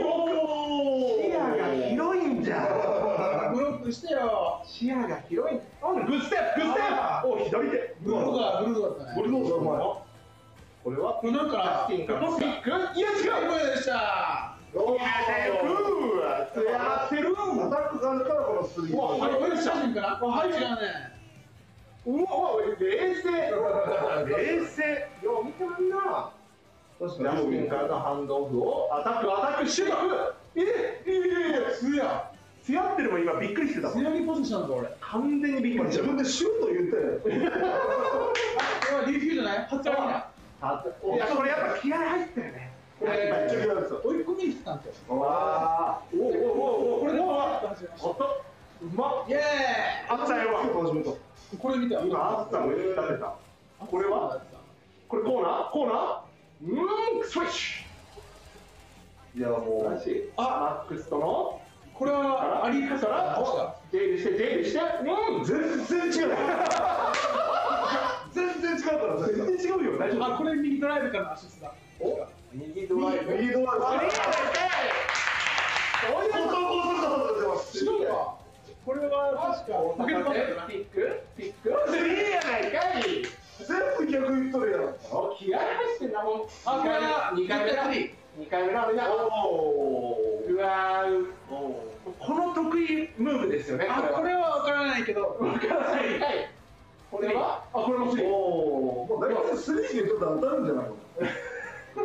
[1.22, 3.56] 視野が広いんじゃん。
[3.56, 4.62] ブロックしてよ。
[4.66, 5.60] 視野が広い。
[5.82, 7.28] あグッステップグッステップ。
[7.28, 7.96] お左手。
[8.02, 9.80] ブルドーザーブルドーブルドーザーうまい
[10.84, 11.14] これは？
[11.14, 13.50] これなんかスティンかスピックいや違う。
[13.50, 14.56] 声でした。
[14.76, 15.02] おーや
[16.46, 17.40] ってるア
[17.70, 20.28] タック感じからこのスリーうわあれこれ写真かな？
[20.28, 21.15] はい違うね
[22.08, 22.28] うわ
[22.80, 23.32] 冷静。
[24.28, 24.82] 冷静。
[25.24, 26.30] よう見てるな
[27.00, 29.96] 確ジャスティンからのハンドオフをアタックアタックシュート。
[30.56, 30.64] ええ
[31.06, 31.12] え
[31.72, 32.32] えつや
[32.64, 33.92] つやってるもん今びっくりしてた。
[33.92, 34.88] つやぎポジションだ俺。
[35.02, 36.04] 完全にびっくりした。
[36.04, 36.92] 自分でシュート言って
[37.22, 39.66] これは琉球じゃない？
[39.68, 40.30] 初割りだ
[40.62, 42.72] あいやこれやっぱ気合入ったよね。
[43.00, 45.20] これめっちゃ嫌ですよ追い込みに来たんですよ。
[45.20, 45.28] わ
[46.00, 48.24] あおおおおこれでおお始めましおっと
[48.82, 49.42] うまっイエ
[50.08, 51.18] あったよ始めたーイ
[51.60, 52.02] これ見た？
[52.02, 53.36] 今あったのた
[53.86, 54.42] これは？
[55.08, 55.72] これコーナー？
[55.72, 56.26] コーナー？
[56.64, 57.86] うーんスイッチ！
[59.38, 59.88] いやもう
[60.38, 61.62] あマックスとの？
[61.94, 63.18] これはアリーカかから？
[63.24, 64.80] らジェイルしてジェイルして？
[64.80, 66.36] うん全然違う。
[68.34, 69.98] 全然違うから全然違うよ。
[69.98, 70.26] 大丈夫？
[70.26, 71.74] あこれ右ドライブからのアシストだ。
[72.00, 72.28] お？
[72.54, 73.36] 右ドライブ。
[73.36, 73.86] 右ドライブ。
[73.86, 74.96] あれやないかい
[76.06, 78.35] そういうこと違うか
[78.86, 83.04] これは確かポケットパスだなピックピックスリーやないかい
[83.66, 84.82] 全部逆言っとるやん
[85.40, 96.50] 気合入ってんなもんあこれは二回目だスリー二回目だ俺だうわーこの得意ムーブですよねあこれは分からないけどわからないかい
[97.10, 100.96] これはあこれもスリーおもう大体スリーでちょっと当たるんじゃないの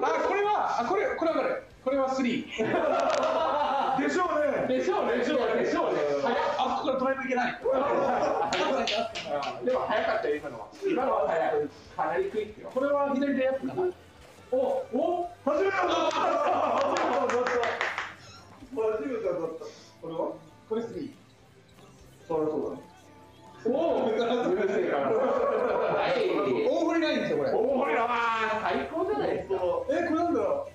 [0.01, 3.50] あこれはあこれこれ分かるこれはスリー
[3.99, 4.79] でしょうね。
[4.79, 5.19] でしょうね。
[5.19, 5.65] でしょうね。
[5.65, 6.01] でしょうね。
[6.59, 7.59] あここからドライブいけない。
[9.65, 10.67] でも早かったよ今のは。
[10.87, 11.69] 今のは早い。
[11.97, 12.71] かなりクイックよ。
[12.75, 13.61] これは左でやった。
[13.67, 13.89] かな
[14.53, 14.57] お
[14.93, 16.21] お初めて当たった。
[20.01, 20.33] これは
[20.69, 22.83] これ3そりゃそうだね。
[23.67, 24.07] お お。
[24.07, 24.11] 大
[26.89, 27.51] 振りないんですよこれ。
[27.53, 28.09] おお、ほら、
[28.63, 29.55] 最高じゃないですか。
[29.57, 29.59] え
[30.09, 30.70] これなんだろ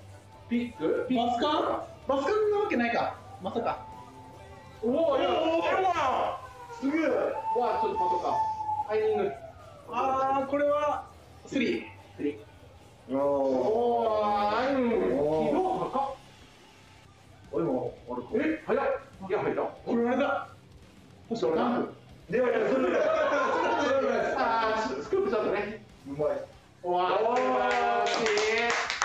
[0.48, 1.06] ピック？
[1.10, 1.48] うバスカ？
[1.48, 1.62] ン
[2.06, 3.16] バスカンなわけないか。
[3.42, 3.84] まさか。
[4.82, 5.62] おお、いや、おお、
[6.80, 7.08] すげえ。
[7.08, 8.32] わあ、ちょっと待とうか。
[8.88, 9.32] タイミング。
[9.90, 11.04] あーこれは。
[11.48, 11.84] 3
[13.08, 13.16] あー。
[13.18, 14.74] おお、あん。
[14.76, 15.50] おー。
[15.50, 16.14] 色高っ。
[17.52, 17.64] あ今
[18.08, 18.46] あれか。
[18.46, 18.86] え、早い。
[19.28, 19.62] いや、入った。
[19.62, 20.48] これあれだ
[21.34, 21.94] それ何分。
[22.30, 22.82] いやいやそれ
[24.36, 25.84] ああ、スクープちょっとね。
[26.06, 26.28] うまい。
[26.84, 28.95] わあ、素晴らしい。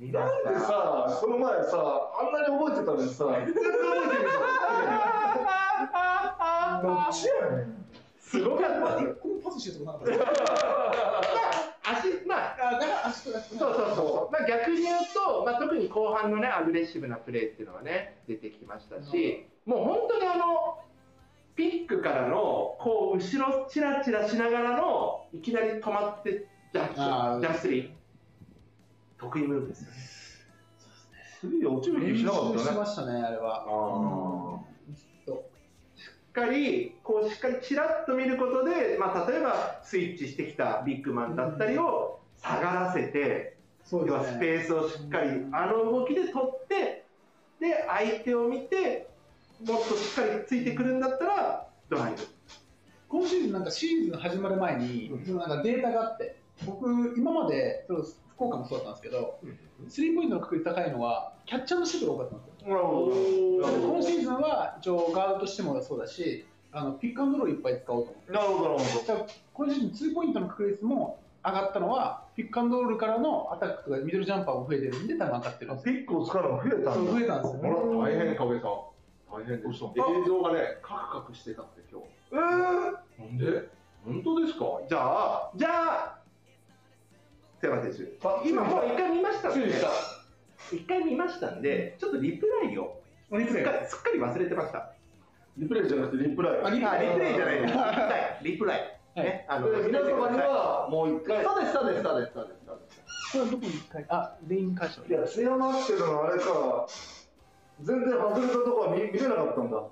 [0.00, 3.70] なんでさこの前さあんなに覚えてたのにさ全然覚
[4.04, 4.28] えてる
[6.82, 7.84] どっちやねん
[8.18, 9.14] すごかった。
[9.14, 10.34] これパスしてるとこなかっ
[11.84, 12.56] た足、まあ。
[12.60, 20.78] あだから足と足とそうそうそう、まあ、逆に言うと、まあ、特に後半のねアグレッシブなプレーっていうのはね出てきましたし、もう本当にあの
[21.54, 28.03] ピックからのこう後ろチラチラしながらのいきなり止まってジャジャスリー
[29.24, 29.96] 得意ムーブですよね。
[31.40, 34.60] スリー落ちる気しなかったねしましたねあれは。
[35.26, 43.54] しっかりこうしっかりチラッと見ることで、まあ、例えばスイッチしてきたビッグマンだったりを下がらせて。
[43.84, 47.04] そう要はスペースをしっかりあの動きで取って
[47.60, 49.10] で相手を見て
[49.62, 52.22] もっとしっかりついてくるんだったらドライブ。
[53.08, 58.06] 今シーズンなんかシーズン始まる前に、そのなんかデータがあって僕今までそう
[58.36, 59.38] 福岡もそうだったんですけど
[59.88, 62.74] スリーポイントの確率高いのはキャッチャーのシュートが多かったんですよ。
[62.74, 63.94] なるほど。
[63.94, 68.32] 今シーズンは一応ガードとしてもそうだしあのピックアンドロールいっぱい使おうと思って。
[68.32, 75.94] どなるほどなるほだから今シーズンツーポイントの確率も上がったのはピックアンドロールからのアタックとかミドルジャンパーも増えてるんで多分上がってるんどですよ。
[75.94, 76.94] ピックを使うのが増えたんだ。
[76.94, 77.60] そう増えたんですよ。
[77.60, 78.72] ほら大変影さん
[79.30, 79.62] 大変。
[79.62, 79.92] どうしたの？
[79.92, 82.06] 映像がねカクカクしてたって今日。
[82.32, 82.40] えー？
[83.20, 83.68] なんで？
[84.04, 84.64] 本当ですか？
[84.88, 86.13] じゃあじゃあ
[87.64, 89.74] 瀬山選手あ今もう一回見ましたんで。
[90.72, 93.00] 一回見ましたんでちょっとリプライを
[93.32, 93.64] リプレイ。
[93.88, 94.90] すっかり忘れてました。
[95.56, 96.62] リプレイじゃなくてリプライ。
[96.64, 97.74] あリプあリプレイじゃないです。
[97.74, 99.00] はいリプライ。
[99.16, 101.44] ねあので皆様にはもう一回。
[101.44, 102.60] そうですそうですそうですそうです。
[102.66, 106.86] そうですこれはどこに書いてあレイン会社いや、津山っていうのはあれか、
[107.80, 109.82] 全然外れたとこは見見れなかったんだ。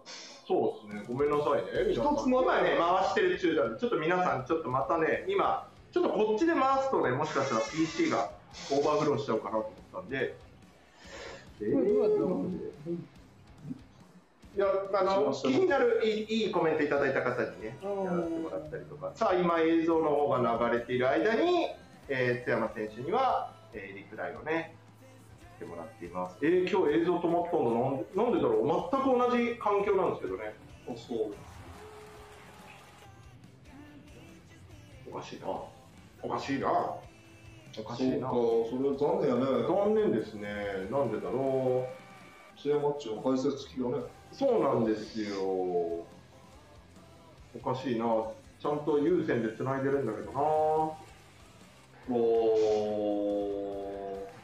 [0.46, 1.92] そうですね、ごめんなさいね。
[1.92, 2.42] 一つも。
[2.42, 8.30] 今ね、回してる中なんで、ちょっと皆さん、ちょっとまたね、今、ちょっとこっちで回すとね、もしかしたら PC が
[8.70, 10.34] オーバーフローしちゃうかなと思ったんで、
[11.60, 12.98] えー
[14.54, 21.68] いや、あの、気になるいいいいコメントいただいた方にね、やらせてもらったりとか、さあ、今、映像の方が流れている間に、
[22.08, 24.74] えー津山選手には、えーリプライをね、
[25.56, 26.36] してもらっています。
[26.42, 30.54] えー、今日映像止まったんだなんで、なんでだろう、全く同じ環境なんですけどね。
[30.86, 31.34] あ、そう。
[35.10, 35.46] おかしいな。
[36.22, 36.68] おかしいな。
[37.78, 38.30] おかしいな。
[38.30, 39.42] そうか、それは残念やね。
[39.66, 40.48] 残念ですね。
[40.90, 41.86] なんでだろ
[42.56, 43.96] 津山っちの解説付きがね。
[43.96, 44.08] う。
[44.30, 45.42] そうなんですよ。
[45.42, 46.04] お
[47.62, 48.04] かしいな。
[48.60, 50.40] ちゃんと有線で繋いでるんだけどな。
[52.10, 52.58] お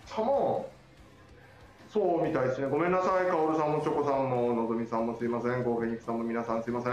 [0.09, 1.93] カモン。
[1.93, 2.67] そうみたいですね。
[2.69, 3.27] ごめんなさい。
[3.31, 5.63] カオルさんもチョコさんものぞみさんもすいません。
[5.63, 6.93] ゴーフェニックスさんも皆さんすいません。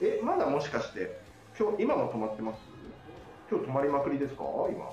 [0.00, 1.20] え、まだもしかして、
[1.58, 2.69] 今日、今も止まってます？
[3.50, 4.44] 今日止まりまくりですか？
[4.70, 4.92] 今。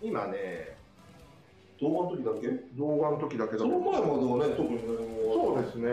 [0.00, 0.76] 今ね、
[1.80, 2.48] 動画の時だけ？
[2.78, 4.80] 動画の時だけだその前まではね、特にね、
[5.34, 5.88] そうですね。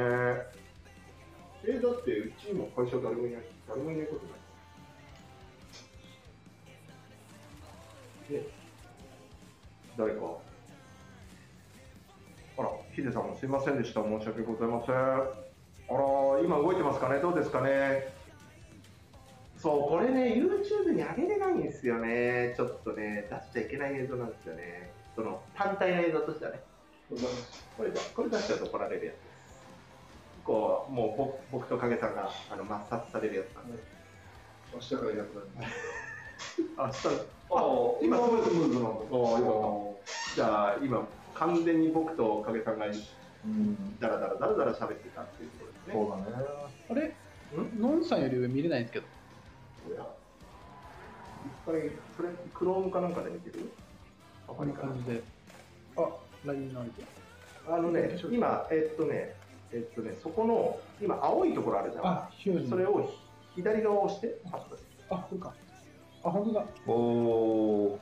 [1.68, 3.42] え、だってうち今会社誰もいない。
[3.68, 4.22] 誰もいないこと
[8.32, 8.42] ない。
[8.42, 8.50] で、
[9.98, 10.22] 誰か。
[12.58, 14.02] あら、ヒデさんもすいませんでした。
[14.02, 14.96] 申し訳ございません。
[14.96, 17.20] あら、今動いてますかね？
[17.20, 18.14] どうですかね？
[19.66, 22.54] そう、これね、YouTube に上げれないんですよね。
[22.56, 24.92] ちょっとね、出しちゃいけない映像なんですよね。
[25.16, 26.60] その、単体の映像としてはね。
[27.76, 29.26] これでこれ出しちゃうと怒られるやつです。
[30.44, 33.80] こう、もう僕僕と影さんがあの抹殺されるやつなんで。
[34.72, 35.72] 明日からいなくなる。
[36.78, 37.18] あ、したああ、
[38.04, 38.88] 今ムーズなんだ。
[38.88, 39.96] ああよ
[40.36, 42.90] じゃあ今、完全に僕と影さんがう
[43.48, 43.98] ん。
[44.00, 45.94] ダラダラダラダラ喋ってたっていうところですね。
[45.94, 46.46] そうだね。
[46.92, 47.16] あれ？
[47.80, 49.06] ノンさんより上見れないんですけど
[49.90, 50.06] おや
[51.46, 53.70] 一回、それ、クロームかなんかで見てる？
[54.48, 55.24] あこんな感じで
[55.98, 56.10] あ
[56.46, 56.86] LINE の
[57.68, 59.36] あのね、今、えっとね、
[59.72, 62.06] えっとね、そこの、今、青いところあるじゃん。
[62.06, 62.30] あ
[62.70, 63.12] それを
[63.56, 64.78] 左側を押して、パッと
[65.10, 65.54] あ、これか。
[66.24, 66.66] あ、本当だ。
[66.86, 68.00] おお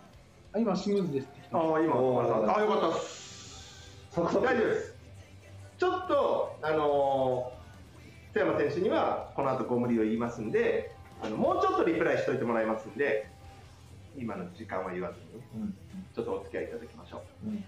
[0.54, 1.28] あ、今スムーズです。
[1.52, 4.10] ああ、今、あよかったです。
[4.12, 4.96] サクサク大丈夫です。
[5.78, 10.93] ちょっと、あのー、津山選手にはこの後ご無理を言いますんで、
[11.24, 13.30] あのもうちょっとリプライしといてもらいますんで、
[14.18, 15.74] 今の時間は言わずにね、うん
[16.14, 17.48] ちょっとお付き合いいただきましょう。
[17.48, 17.64] うん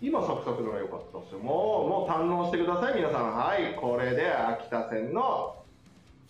[0.00, 1.40] 今サクサクのが良かったですよ。
[1.40, 3.36] もう、もう堪能してください、皆さん。
[3.36, 5.56] はい、これで秋田戦の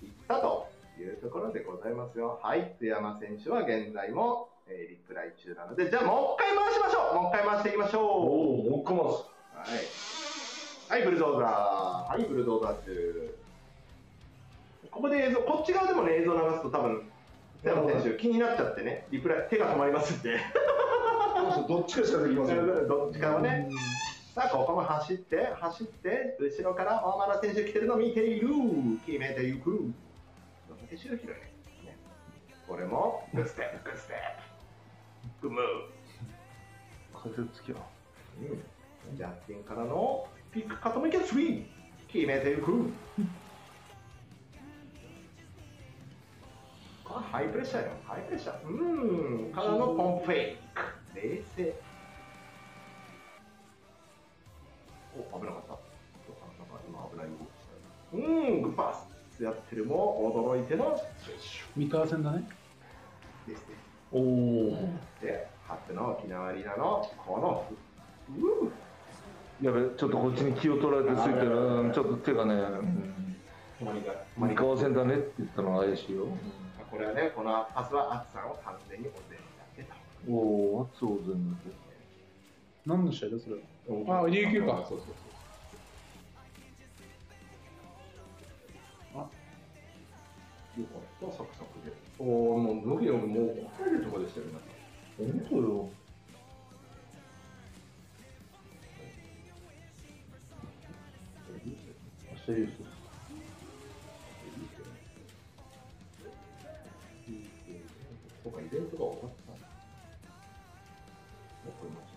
[0.01, 2.41] 行ったというところでございますよ。
[2.43, 7.15] はい、津山選手は現在も、えーリプライ中なので、じゃあもう一回回しましょう。
[7.23, 8.03] もう一回回していきましょう。
[8.03, 9.25] おおもう一個ます
[10.91, 11.01] はい。
[11.01, 12.13] はい、ブルドーザー。
[12.13, 13.35] はい、ブルドーザー中。
[14.91, 17.11] ここで映像、こっち側でもね、映像流すと多分、
[17.63, 20.39] 津山選手気になっちゃってね、リプライ、手が止まりますんで。
[21.67, 23.71] どっちかしかできません どっちかをね。
[24.35, 28.49] さあ、ここも走って、走って、後ろから大村選手来てるのを見ている。
[29.07, 29.71] 決めていく。
[29.71, 31.19] 後ろ広い
[32.69, 35.65] これも、 good step、good step。good move。
[37.15, 37.77] 風つきや
[38.41, 39.17] うん。
[39.17, 41.65] ジャッキンからのピックカトミケスリー
[42.13, 42.91] 決めていく。
[47.07, 47.91] あハイプレッシャーよ。
[48.05, 48.67] ハイプレッシャー。
[48.67, 49.53] うん。
[49.53, 50.83] からのポンフェイク。
[51.15, 51.75] 冷静。
[55.33, 55.73] お危なかった。
[55.73, 57.67] なんか今危ない動きし
[58.11, 58.63] たうん。
[58.63, 59.43] グッパス。
[59.43, 62.45] やってるも驚いてのスイッシ三河戦だね。
[63.47, 63.78] ュですね
[64.13, 64.89] おお
[65.21, 67.67] で初の沖縄アリーナのこの
[68.37, 68.73] うう
[69.65, 72.55] やべちょっとこっちに気を取られてついてるうんちょっと手がね
[73.81, 76.27] 止まりが三河線だねって言ったのが怪しいよ
[76.91, 79.37] これはね、このパスはアツさんを完全にお膳
[79.77, 79.95] 立てた。
[80.27, 81.57] おお圧を全部
[82.87, 83.57] 何の試合だそれ
[84.11, 84.23] は。
[84.23, 84.87] あ、琉球か。
[84.89, 85.13] そうそうそ
[89.15, 89.17] う。
[89.17, 89.27] あよ
[91.21, 92.08] かった、サクサクで。
[92.21, 94.69] おお、もう、ドキドキもう帰るとこでしたよ、皆さん。
[95.19, 95.89] 本当よ
[102.49, 102.79] 明日いいです
[108.43, 109.53] そうか、イベントが終わった。
[109.53, 109.59] わ
[111.69, 112.13] かりまし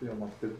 [0.00, 0.04] た。
[0.04, 0.58] いや待ってる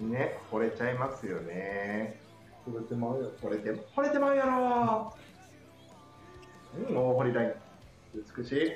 [0.00, 2.18] ね、惚れちゃいますよね。
[2.64, 5.14] これてまうや惚れて、惚れてまうやろ
[6.88, 7.54] うん、大堀大。
[8.14, 8.72] 美しい。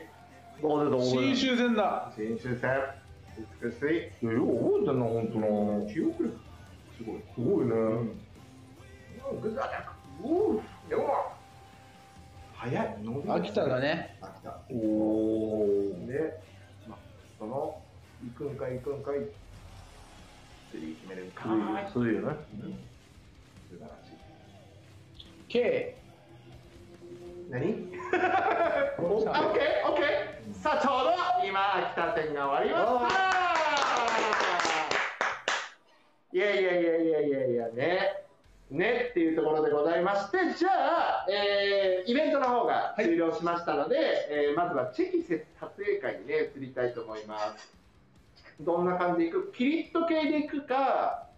[0.62, 2.12] あ出た新州戦だ。
[2.16, 2.70] 新州戦。
[3.62, 3.76] 美し
[4.22, 4.26] い。
[4.26, 6.38] いやよく覚えてんな本当な記憶力。
[6.96, 7.22] すごい。
[7.34, 8.20] すごいね、うん
[9.40, 10.28] グッドアタック。
[10.28, 11.32] うーでも、
[12.54, 12.96] 早い。
[13.02, 14.18] 伸び秋田だね。
[14.20, 14.60] 秋田。
[14.70, 16.40] おおで、
[16.88, 16.98] まあ、
[17.38, 17.80] その、
[18.22, 19.18] 行くんか行くんかい。
[20.78, 21.44] ー決めるんか
[21.80, 21.90] い。
[21.92, 22.36] そういうよね
[23.70, 24.14] 素晴らしい。
[25.48, 25.96] K。
[27.50, 27.92] 何？
[28.98, 33.20] オッケーオッケーさあちょうど今秋田戦が終わりました。
[36.32, 38.24] いやいやいやいやいやいやね。
[38.70, 43.96] ねっていうところでございましてじゃあ、えーイベントの方が終了しましたので、
[44.30, 45.22] えーまずはチェキ
[45.60, 47.72] 撮影会にね移りたいと思います
[48.60, 49.50] どんな感じでいく？
[49.52, 51.28] ピリッと系でいくか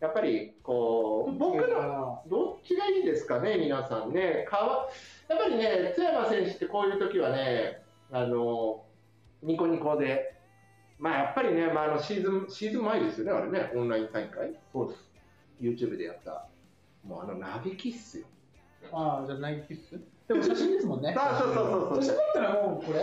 [0.00, 4.44] やっぱりこう僕のどっちがいいですかね、皆さんね。
[4.48, 4.88] かわ
[5.28, 8.84] やっぱりね、津山選手ってこういう時はね、あの、
[9.42, 10.34] ニコニコで、
[10.98, 14.54] まあやっぱりね、まあ、あのシーズン、シーズン前ですよね、あれね、オンライン大会。
[14.72, 15.10] そうです
[15.60, 16.46] YouTube でやった。
[17.06, 18.26] もうあの、嘆きっすよ。
[18.92, 19.98] ああ、じゃあナイキッス
[20.28, 21.14] でも写真ですもんね。
[21.18, 22.98] あそうそうそうそう写真だったらもうこれ？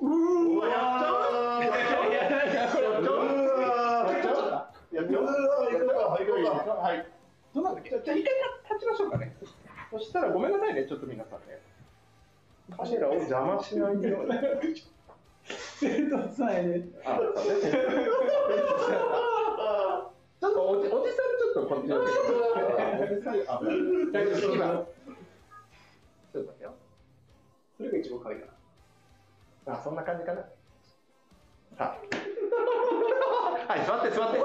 [0.00, 1.10] うわ、やっちゃ
[1.58, 3.16] うやっちゃうやっちゃうやっちゃう
[4.92, 7.06] やっちゃうはい。
[7.54, 8.30] どうなんだっけじゃあ一回立
[8.80, 9.36] ちましょうかね。
[9.90, 11.58] そしたらごめんなさいね、ちょっと皆さんね。
[12.76, 14.06] カメラを邪魔しないように。
[20.38, 21.92] ちょっとおじおじさんちょっとこっちに。
[21.94, 22.04] お
[23.16, 23.60] じさんあ
[24.12, 24.66] 大丈夫今。
[26.32, 26.74] ちょっと待ってよ。
[27.76, 28.46] それが一番可愛いか
[29.66, 29.74] な。
[29.74, 30.42] あ、そんな感じかな。
[30.42, 30.48] さ
[31.78, 31.96] あ。
[33.72, 34.38] はい、座って座って。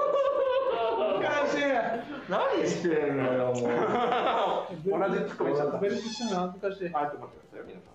[2.28, 3.54] 何してんのよ、もう。
[3.54, 5.78] 同じツッコミしちゃった。
[5.78, 6.88] ベルトしたの恥ずかしい。
[6.94, 7.92] あ、ちょっと待ってくださいよ、皆さん。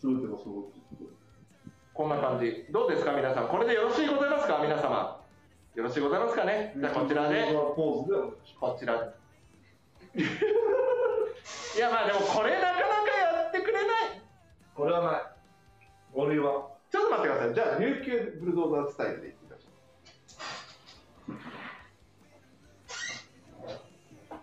[0.00, 1.08] すべてが揃ってすごい。
[1.92, 2.66] こんな感じ。
[2.70, 3.48] どうですか、皆さん。
[3.48, 5.20] これでよろしいございますか、皆様。
[5.74, 6.74] よろしいございますかね。
[6.76, 7.52] じゃあ、こちらで。
[7.76, 8.16] ポーズで
[8.58, 8.94] こちら。
[8.96, 8.98] い
[11.78, 12.86] や、まあ、でも、これなかなか
[13.42, 13.86] やってくれない。
[14.74, 15.22] これはない。
[16.14, 16.79] 俺は。
[16.90, 17.54] ちょっと待ってください。
[17.54, 19.70] じゃあ、琉球ブルドーザースタイルでいってみましょ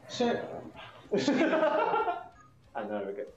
[0.07, 0.37] シェう。
[2.73, 3.33] あ、なるべく。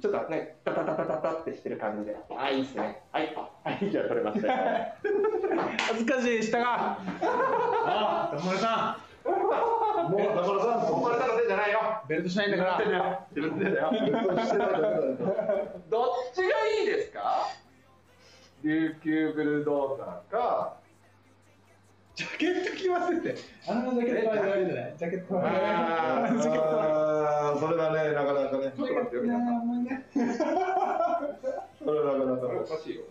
[0.00, 2.16] ちょっとね、タタタタタタってしてる感じで。
[2.36, 3.02] あ、いいっすね。
[3.12, 3.34] はい。
[3.34, 4.54] はい、じゃあ、取れましたよ。
[5.88, 6.98] 恥ずかしい、下が。
[7.86, 11.80] ああ、友さもう、だからさ、お前のせいじゃないよ。
[12.04, 13.26] ん、ベルトしないんだから。
[13.34, 13.90] 自分でだよ。
[13.92, 14.10] だよ。
[15.88, 17.46] どっちがいいですか？
[18.64, 20.78] 琉球ブルドーザーか、
[22.14, 23.38] ジャケット着忘れて。
[23.68, 24.94] あのジャケットは言われてない。
[24.96, 25.42] ジャケットは。
[25.44, 26.38] あー。
[27.52, 28.72] あーそれがね、なかなかね。
[28.74, 29.22] ちょっと待ってよ。
[31.78, 33.02] それはなかなかおかしいよ。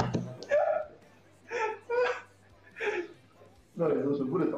[3.77, 4.57] 何どうしよう、ブレた？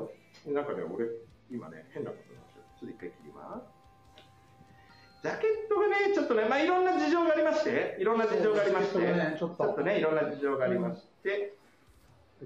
[0.49, 1.07] なんかね、俺、
[1.51, 2.63] 今ね、変なことになってる。
[2.79, 3.74] ちょっと一回切ります。
[5.25, 11.55] ジャケットがね、ちょっとね、まあ、いろんな事情がありまして、いろんな事情がありまして、ねちょっとね、いろんな事情がありまして、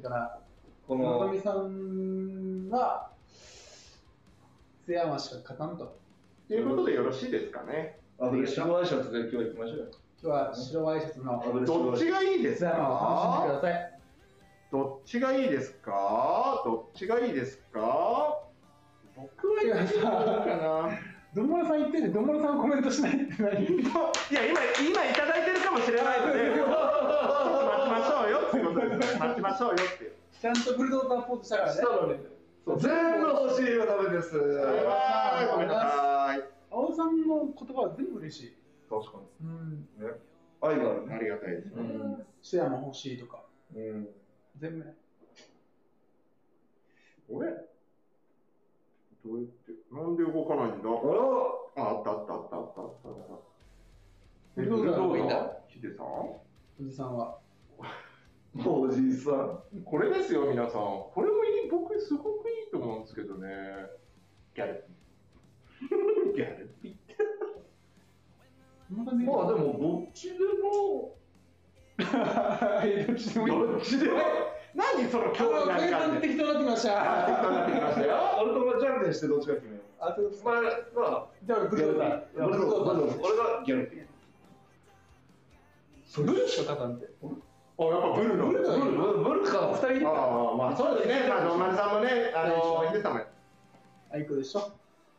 [0.02, 0.40] だから、
[0.88, 3.10] この、村上さんが、
[4.86, 5.98] 津山しか勝たんと。
[6.48, 8.00] ということでよろしいですかね。
[8.18, 9.86] アブレッシブワイシャツで今日行きましょうよ。
[10.24, 14.00] 今日は白ワイシャツのどっちがいいです津山を楽しんでくかださい。
[14.72, 16.62] どっちがいいですか？
[16.64, 18.40] どっちがいいですか？
[19.18, 21.09] 僕は言ってみようかな。
[21.36, 23.52] どんもらさん言ってて、どんもらさんコメントしないって何？
[23.64, 23.68] い
[24.34, 29.20] や、今、今いただいてるかもしれないので、待ちましょうよっていうことです。
[29.20, 30.14] 待ちましょうよっていう。
[30.42, 31.82] ちゃんとブルドーザーポーズしたからね。
[31.82, 31.88] そ
[32.74, 34.32] う全部欲しいはダメです。
[34.38, 34.46] バイ
[34.86, 36.44] バイごめんなさい。
[36.72, 38.54] 青さんの言葉は全部嬉しい。
[38.90, 39.88] 確かうん。
[39.98, 40.06] に。
[40.06, 40.12] ね。
[40.62, 41.16] 愛があるね。
[41.16, 41.74] ありがたいですね。
[41.76, 42.26] うん。
[42.42, 43.44] 津山欲しいとか、
[43.76, 44.08] うん。
[44.58, 44.94] 全部ね。
[47.30, 47.54] 俺
[49.26, 50.90] どうやって、なんで動かないんだ？
[50.90, 53.36] あらあ、あったあったあったあったあったあった。
[54.56, 56.06] ブルドーザーの方がいいんだヒデさん？
[56.06, 56.42] お
[56.80, 57.38] じさんは。
[58.66, 59.60] おじさん。
[59.86, 60.82] これですよ、皆さん。
[60.82, 63.48] これもいい、僕すごくいいと思うんですけどね。
[64.56, 64.94] ギャルピ。
[66.36, 66.98] ギャルピ。
[68.90, 71.16] こんな感じまあでも、どっちでも、
[72.00, 73.54] はい、どっちでもいい。
[73.54, 74.18] どっちでも。
[74.76, 77.24] 何そのあ興味の、計ななってきました。
[77.24, 78.18] あ適当になってきましたよ。
[78.42, 79.90] 俺と俺じゃんけんしてどっちか決めよう。
[80.00, 80.44] あ、そうです。
[80.44, 80.62] まあ、ま
[81.18, 82.24] あ、じゃあ、ブルドーザー。
[82.36, 84.10] 俺の俺がギャルピー。
[86.24, 87.08] ブルしか勝たんって。
[87.80, 88.48] あ、やっぱブルの。
[88.48, 89.72] ブルブルブルか。
[89.74, 90.08] 二人。
[90.08, 91.28] ああ、まあそうですね。
[91.30, 93.26] まあ、マルさんもね、あの、言ってたもん。
[94.12, 94.72] あ、いい子でしょ。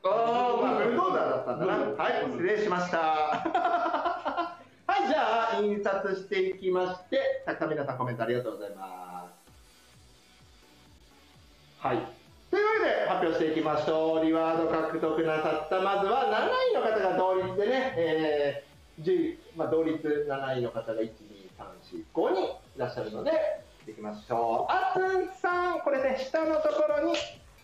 [0.02, 1.72] ああ、まあ、ブルドーザーだったんだな。
[1.72, 2.98] はい、失礼しました。
[4.86, 9.09] はい、じゃあ、印刷していきまして、たくさん皆さんコメントありがとうございます。
[11.80, 11.96] はい。
[12.50, 14.24] というわけで、発表していきましょう。
[14.24, 21.08] リワード獲得なさった、まずは7位の方が同率でね、えー、10、まあ、同率7位の方が1、2、
[21.56, 21.64] 3、
[21.96, 23.32] 4、5人いらっしゃるので、
[23.88, 24.72] いきましょう。
[24.72, 27.14] あつんさん、これね、下のところに、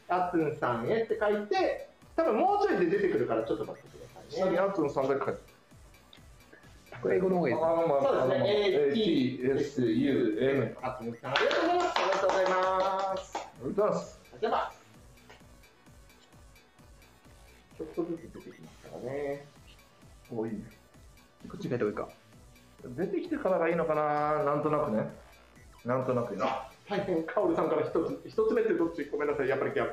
[0.08, 4.46] あつんさんへって書いて、多分もうちょいで出てくるから、ちょっと待ってくださいね。
[4.46, 5.40] 下にアツンさんだけ書いて
[7.14, 7.66] 英語の方がいいです。
[7.66, 8.44] そうですね。
[8.48, 10.76] A, T, S, S, U, M。
[10.80, 11.98] あつんさん、ありがとうございます。
[11.98, 13.45] ありがとうございます。
[13.58, 14.20] ありがとうございます。
[14.24, 14.86] ありがとうございます。
[17.76, 19.46] ちょっとずつ出てきましたかね。
[20.30, 20.64] おいいね。
[21.48, 22.08] こっち書いた方がいいか。
[22.96, 25.08] 出てきてからがいいのかななんとなくね。
[25.84, 26.42] なんとなくね。
[26.88, 29.92] 大変、カオルさんから一つ、一つ目ってどっちごめんなさい、やっぱりギャル。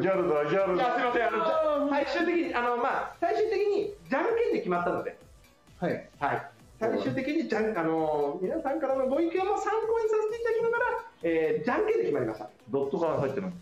[0.00, 0.94] ギャルだ、ギャルいや、だ。
[0.94, 5.18] すみません、あの、最終的に、あの、まあ、最終的に、じゃんけんで決まったので、
[5.78, 6.08] はい。
[6.18, 6.50] はい。
[6.78, 10.84] 最終的に、じゃん、あの、皆さんからのご意見も参考にさせていただきながら、
[11.22, 12.50] えー、じゃんけんで決まりました。
[12.70, 13.52] ドットが入ってるの。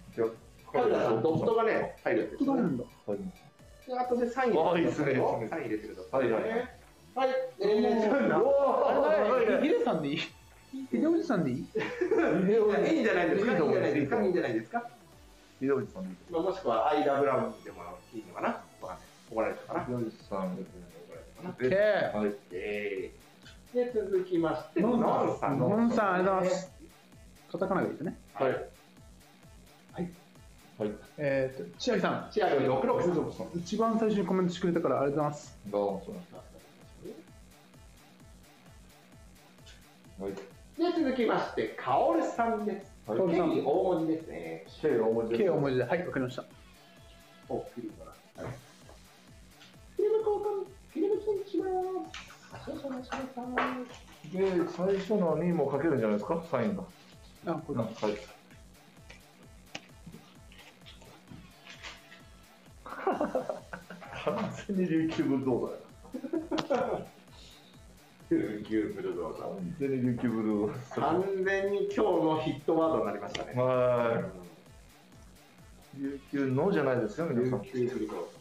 [0.73, 2.47] カオルさん、ドットがね、入るんですよ、ね。
[2.47, 2.85] どうなるんだ。
[3.07, 3.19] はい
[3.87, 6.31] で、後でサインあいいっすねサイン入れてください。
[6.31, 6.51] はいはいはい
[7.15, 7.29] はい。
[7.61, 10.17] えー、ヒデさんでいい？
[10.17, 11.57] ヒデおじさんでいい？
[11.59, 11.63] い
[12.97, 13.53] いんじゃないですか？
[13.53, 14.23] いいんじゃないですか。
[14.23, 14.89] いいんじゃないですか？
[15.61, 16.17] ひどいさん。
[16.31, 17.83] まあ、もしくは、アイラブラウンでも
[18.15, 18.49] いいのかな？
[18.49, 18.99] わかんない
[19.31, 19.85] 怒られたかな？
[19.85, 20.57] ひどいさん。
[21.45, 21.69] OK
[23.75, 25.59] で続きましてのんさん。
[25.59, 26.73] のんさんありがとうございます
[27.51, 28.19] カタカナがいいですね。
[28.35, 28.53] はい。
[28.53, 28.59] は
[30.01, 30.11] い。
[30.77, 33.01] はい、えっと、千秋さん、千秋六六、
[33.55, 35.59] 一番最初にコメントしてくれたからありがとうございます。
[35.71, 35.83] どう
[40.21, 40.41] も、はい、で
[41.05, 42.93] 続きまして、かおるさんです。
[43.07, 44.67] はい、大文字ですね。
[44.83, 45.45] 大文字。
[45.45, 46.45] 大文字で、はい、わかりました。
[47.49, 48.05] お、フか
[48.37, 48.43] な。
[48.43, 48.55] はい。
[54.33, 56.85] で、最初のにも書けるんじゃないですか、サインが。
[57.47, 57.85] あ、これだ。
[57.85, 58.17] はい。
[64.25, 65.71] 完全に琉球ブルドー
[66.69, 67.07] ザーや。
[68.31, 69.49] 琉球ブルドーザー。
[69.55, 71.01] 完全に琉球ブルドーザー。
[71.01, 73.53] 完全に今日のヒットワードになりましたね。
[73.55, 74.23] は
[75.99, 76.01] い。
[76.01, 77.63] 琉球のじゃないですよ、皆さん。
[77.63, 78.34] 琉球ブルドーザー。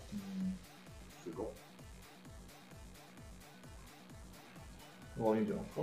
[5.25, 5.81] ああ、いいんじゃないですか。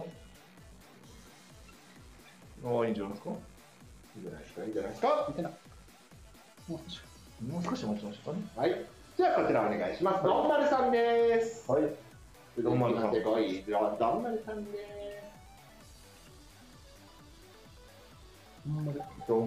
[2.66, 3.30] ああ、いいんじゃないですか？
[3.30, 3.32] い
[4.16, 5.26] いんじゃないですか、いいんじゃないですか？
[5.28, 5.48] 見てな。
[5.48, 7.00] もう少し。
[7.48, 8.42] もう少し待ちましょうかね。
[8.54, 8.84] はい。
[9.16, 10.24] じゃあこちらお願いします。
[10.24, 11.70] どんまるさんです。
[11.70, 11.82] はい。
[12.62, 14.84] どんまるさん続きまして5位、どんまるさんです。
[18.66, 19.46] ほんまでどう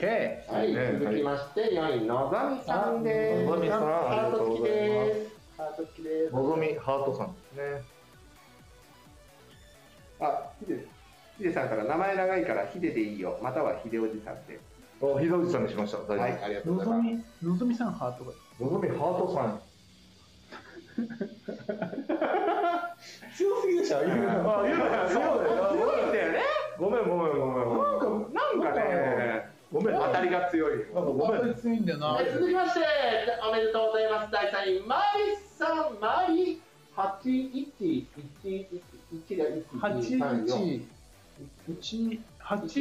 [0.00, 0.44] K。
[0.48, 3.42] はい、ね続きまして4位、のぞみさんです。
[3.44, 5.30] のぞみさんハート付きありがとうございますです。
[5.58, 6.34] ハート付きです。
[6.34, 7.82] のぞみハートさんですね。
[10.20, 10.86] あ、ヒデ、
[11.36, 14.58] ヒデさんから名前長いからヒデでいいよ、またはヒデおじさんで。
[15.02, 15.98] あ、ひどじさんにしました。
[15.98, 16.20] 大丈夫。
[16.20, 17.10] はい、ありがとうのぞございます。
[17.44, 18.32] み、のぞみさんハートが。
[18.58, 19.60] のぞみハートさん。
[23.36, 24.58] 強すぎでしょ、言うの。
[24.60, 24.90] あ、言うなよ。
[25.08, 25.22] そう
[25.76, 26.40] 強いんだよね。
[26.78, 27.74] ごめん、ごめん、ごめん、ご
[28.18, 28.32] めん。
[28.32, 29.94] なんかね、ごめん。
[29.94, 30.78] 当たりが強い。
[30.78, 31.54] なんかごめん。
[31.54, 32.32] 強いんだよなはい、。
[32.32, 32.80] 続きまして、
[33.48, 34.32] おめでとうございます。
[34.32, 36.60] 第3位、マリさん、マリ
[36.96, 38.06] 8111
[39.38, 39.44] が
[39.80, 40.82] 八1234。
[41.68, 42.78] 一一八一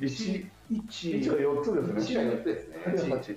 [0.00, 2.30] 一一一が四つです1がね。
[2.30, 2.76] 4つですね。
[2.84, 3.36] 八八。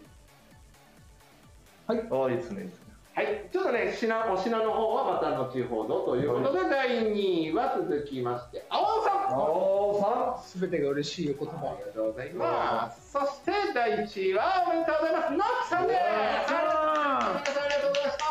[1.87, 2.31] はいああ。
[2.31, 2.69] いいですね。
[3.15, 9.01] はい、ちょっとね、品お品の方はまた後ほどということで、第2位は続きまして、青
[9.33, 10.35] 尾さん。
[10.35, 10.59] あす。
[10.59, 11.75] べてが嬉しいお言あ。
[11.79, 13.11] りがとうございます。
[13.11, 15.33] そして第1位はおめでとうございます。
[15.33, 15.99] ノックさんです。
[16.47, 18.25] じゃはいありがとうございました。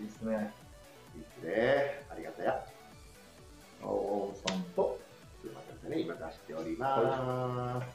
[0.00, 0.20] いいです。
[0.22, 0.54] ね。
[1.14, 1.42] いいです。
[1.44, 2.06] ね。
[2.10, 2.66] ありがとうや。
[3.82, 4.98] あおさんと。
[5.42, 5.46] す。
[5.46, 7.86] いませんね、今出しております。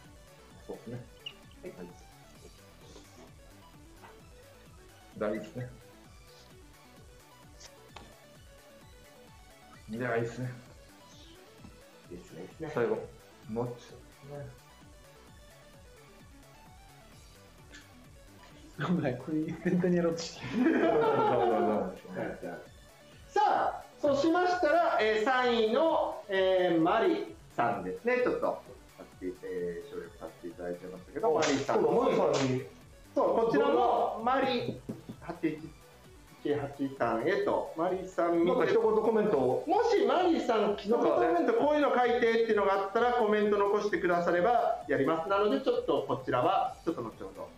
[0.68, 0.88] そうです。
[0.88, 1.04] ね。
[1.64, 1.88] はい。
[5.18, 5.56] 大いいです。
[5.56, 5.83] ね。
[9.94, 10.52] いや、いいですね。
[12.10, 12.72] いいですね、いいですね。
[12.74, 12.98] 最後。
[13.52, 14.64] ノッチですね。
[18.88, 20.46] ごめん、これ全体にやろうとして。
[23.28, 28.64] さあ、そうしましたら、えー、3位の、えー、マリさんですね、ちょっと、
[28.98, 32.64] させてえー、省略させていただいてましたけど、マリさんそうだ、マリさんに。
[33.14, 34.82] そう、こちらのマリ
[36.44, 39.64] 8183へと、マリさんなんか一言コメントを。
[39.68, 45.30] もしマリーさん、一言コメント、こういうの書いてっていうのがあったら、コメント残してくださればやります。
[45.30, 47.50] なので、ちょっとこちらは、ちょっと後ほど。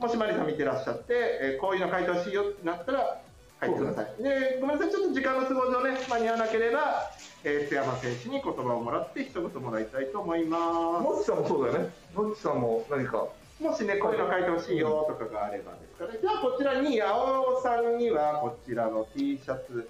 [0.00, 3.20] もしマリーさん見てらっしゃって、えーこういうの書いてほしいよってなったら、
[3.60, 4.22] 書いてください。
[4.22, 7.10] で、ごめんなさい、ちょっと時間の都合上ね、間に合わなければ、
[7.44, 11.90] えー津山選手に言葉をもらって、一言もらいたいと思いまノッチさんもそうだよね。
[12.16, 13.28] ノッチさんも何か。
[13.62, 13.68] す。
[13.68, 19.88] もしね、こういうの書いてほしいよとかがあればですから、じゃあ、こちらに、青尾さんには、こちらの T シャツ、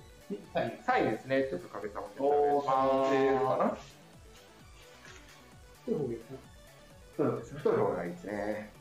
[0.54, 0.80] はい。
[0.86, 3.76] サインですね、ちょっと影さんおーさんでかな。
[5.84, 7.58] そうですね。
[7.58, 8.72] 太い方がいいですね。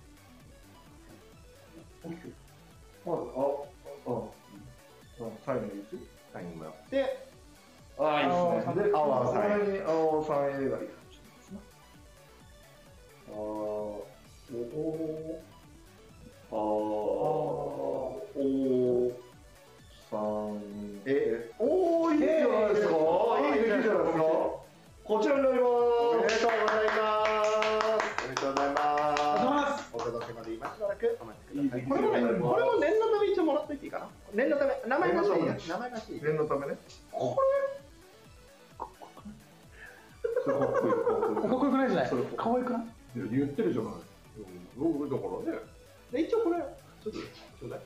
[2.03, 2.15] まず、
[3.05, 3.43] あ、あ、
[4.07, 4.21] あ、
[5.45, 5.97] 最後の位置？
[6.31, 7.27] サインもらって、
[7.99, 8.83] ああ、いいですね。
[8.85, 10.89] で、青さんさんに青さん A がいいかもしれない
[11.37, 11.59] ですね。
[13.27, 14.10] あー、
[14.53, 15.39] おお、
[16.51, 19.11] あー、お
[20.09, 20.59] さん、
[21.05, 22.91] え、おー、いいじゃないですか。
[23.39, 24.23] いい出来じゃないですか。
[25.05, 25.63] こちらになります。
[25.63, 27.47] おめでとうございます。
[28.25, 29.77] おめでとうございおま。
[29.77, 31.79] すお届けまで今しばらくお待ちください。
[31.79, 34.09] いいこれもね、これも念のため一応もらっといていいかな。
[34.33, 36.75] 念のため、名前がしていい念のため名前がしていい念のためね。
[37.09, 37.47] こそれ
[38.77, 41.41] かっこいい、かっこいい。
[41.41, 42.83] かっこよくないじゃないそれ可愛くない？
[43.15, 43.93] 言ってるじゃない。
[44.77, 45.59] 僕だからね。
[46.11, 46.57] で一応これ、
[47.03, 47.79] ちょっとちょうだい。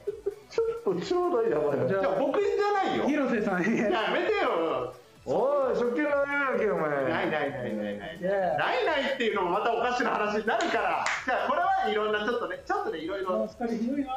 [0.50, 1.88] ちょっとちょうだいやばいな。
[1.88, 3.06] じゃあ僕じゃないよ。
[3.08, 3.78] 広瀬さんへ。
[3.92, 4.94] やめてよ。
[5.26, 6.90] おい、食器ないやんけ、お前。
[6.90, 8.22] ないないないないない。
[8.22, 11.06] ないないっていうのもまたおかしな話になるから。
[11.26, 13.32] じゃあこれはいろんなちょっとね、ちょっとね、いろいろ。
[13.38, 14.16] もう二人ひどいな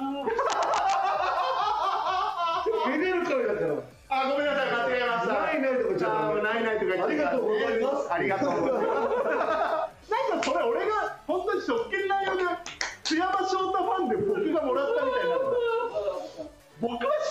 [2.89, 3.75] めでるからやから。
[4.11, 5.35] あ、ごめんなさい、間違えました。
[5.35, 9.68] ないないとか言っちゃあないないとか言っちゃありがとうございますありがとうございます。
[10.43, 12.45] それ俺が本当に職権内容で
[13.03, 16.49] 津山翔太ファンで僕がもらったみたいなってた。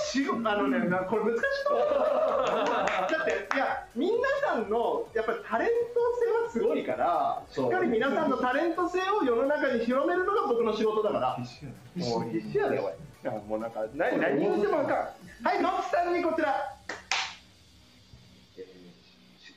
[0.08, 0.80] しごあのね
[1.10, 4.12] これ難しいと思うだっていや皆
[4.46, 14.96] さんのやっぱりタレント性はすごいからしっかり皆さんのタレント性を世の中に広めるのが僕の仕事だからもう必死やでおいいやもうなんか何何言ってもあかん
[15.44, 16.74] はいノッさんにこちら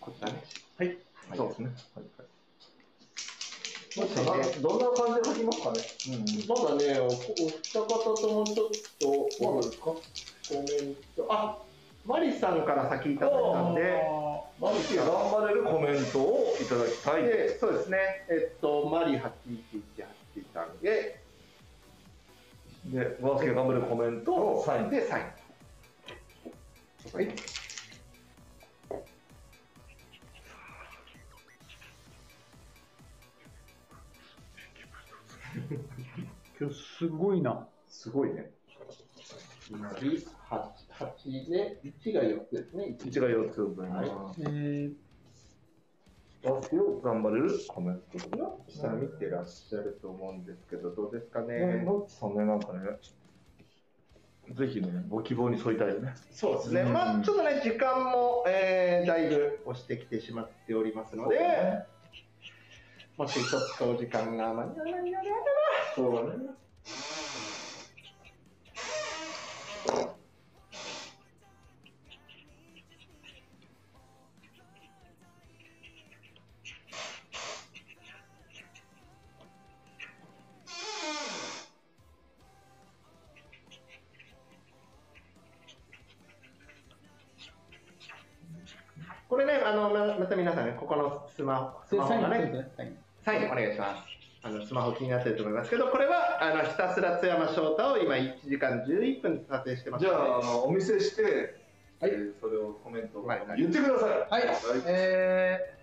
[0.00, 0.42] こちらね
[0.78, 0.96] はい
[1.36, 1.70] そうですね。
[1.94, 2.19] はい
[4.60, 5.78] どんな感じで書きますかね？
[6.48, 8.68] まだね、おお二方ともちょっ
[8.98, 9.84] と、まだですか？
[9.84, 10.00] コ
[10.54, 10.60] メ
[10.90, 11.58] ント、あ
[12.06, 14.02] マリさんから先いただいたんで、
[14.60, 17.22] マリキ頑張れるコメントをいただきたい。
[17.24, 17.98] でそうですね、
[18.28, 19.22] えっと、マリ8118
[20.54, 21.20] さんで、
[22.86, 24.90] で、バスケ頑張れるコメントをサイン。
[24.90, 25.24] で、サイン。
[27.12, 27.28] はい。
[36.58, 37.68] 今日すごいな。
[37.88, 38.50] すごいね。
[39.70, 40.18] マリ
[40.48, 42.96] 8で、1が4つですね。
[43.04, 44.40] 一が四つございます。
[44.42, 44.94] えー、
[46.42, 48.56] バスケを頑張れるコメントとか。
[48.68, 51.84] 下見てらっしゃると思うんですけど、どうですかね、ね。
[51.84, 52.98] ノッチさんね、なんかね、
[54.54, 56.14] ぜひね、ご希望に添いたいよね。
[56.30, 61.84] そうですね、うんまあちょっとね、時間も、えーだいぶ押してきてしまっておりますので、
[63.20, 65.36] もしちょっとお時間が間に合わないのであれば、
[65.94, 66.54] そうね。
[89.28, 92.70] これね、あのまた皆さんね、ここのスマホスマホがね、
[93.24, 93.40] そうですね。
[93.40, 94.10] サインサインお願いします。
[94.42, 101.22] あのスマホ気になってると思いますけど、これはあのひたすら津山翔太を今1時間11分撮影してますのでじゃあ、あのお見せして、
[102.00, 104.10] はいえーそれをコメント、はい言ってください。
[104.30, 104.44] はい、
[104.86, 105.74] え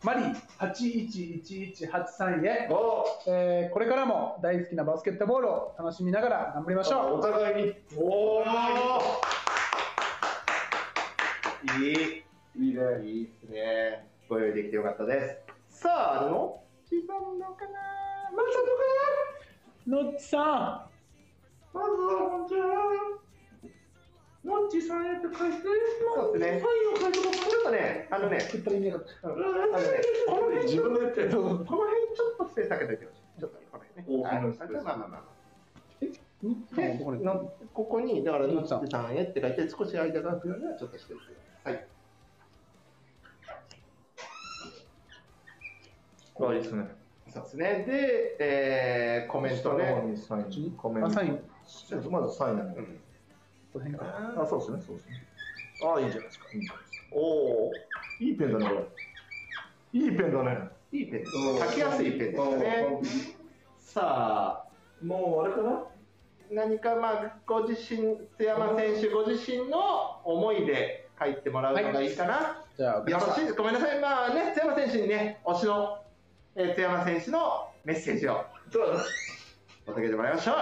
[0.00, 0.20] ー、マリ
[0.60, 7.74] 811183へ、おえー、これからも大好きなバスケットボールを楽しみながら頑張りましょお互いに。
[7.96, 8.44] お
[11.80, 12.22] いい、
[12.66, 14.06] いいね、いいですね。
[14.28, 15.80] ご用意できてよかったです。
[15.82, 18.58] さあ、のちさんのかな、まさ
[19.86, 19.90] う。
[19.90, 20.88] のっちさ
[21.74, 23.20] まずは、ちは。
[24.44, 25.58] のっちさんへって書いて、
[26.16, 28.40] そうですねサインを書いてもん、ちょっとね、あのねっ。
[28.40, 28.92] あのね、
[30.26, 31.28] この辺自分で言って。
[31.28, 33.40] この辺ちょっとスペース空けておいてほしい。
[33.40, 34.24] ちょっとねこの辺ね。
[34.24, 35.38] あまあまあまあ。
[36.00, 36.08] で、
[36.82, 36.98] で
[37.74, 41.34] ここにだから、のっちさんへって書いて、少し間が空くようにはちょっとしておいてく
[41.64, 41.74] ださい。
[41.74, 41.86] はい。
[46.40, 46.84] あ、いいですね。
[47.28, 47.84] そうですね。
[47.86, 50.02] で、えー、コメントね。
[50.06, 51.08] にサイン、コメント。
[51.08, 51.40] あ、サイン。
[52.10, 53.00] まずサインなんだけうん
[53.72, 54.32] この辺か。
[54.36, 54.42] ど。
[54.42, 55.26] あ、そうですね、そうですね。
[55.96, 56.46] あ、いいじゃないですか。
[57.12, 57.20] お
[57.68, 57.72] お、
[58.20, 60.00] いいペンだね、これ。
[60.00, 60.68] いいペンだね。
[60.92, 61.32] いいペンです。
[61.32, 63.36] 書きやすいペンですね。
[63.78, 65.84] さあ、もうあれかな？
[66.50, 75.97] 何かまあご自身津山選手ご自身の思いで書いてもらうのがいいかな、じゃあ、よろしいですごめんなさいまあね津山選手にね推しの、
[76.60, 78.44] えー津山選手のメッセージを。
[78.72, 80.56] 届けてもらいましょう。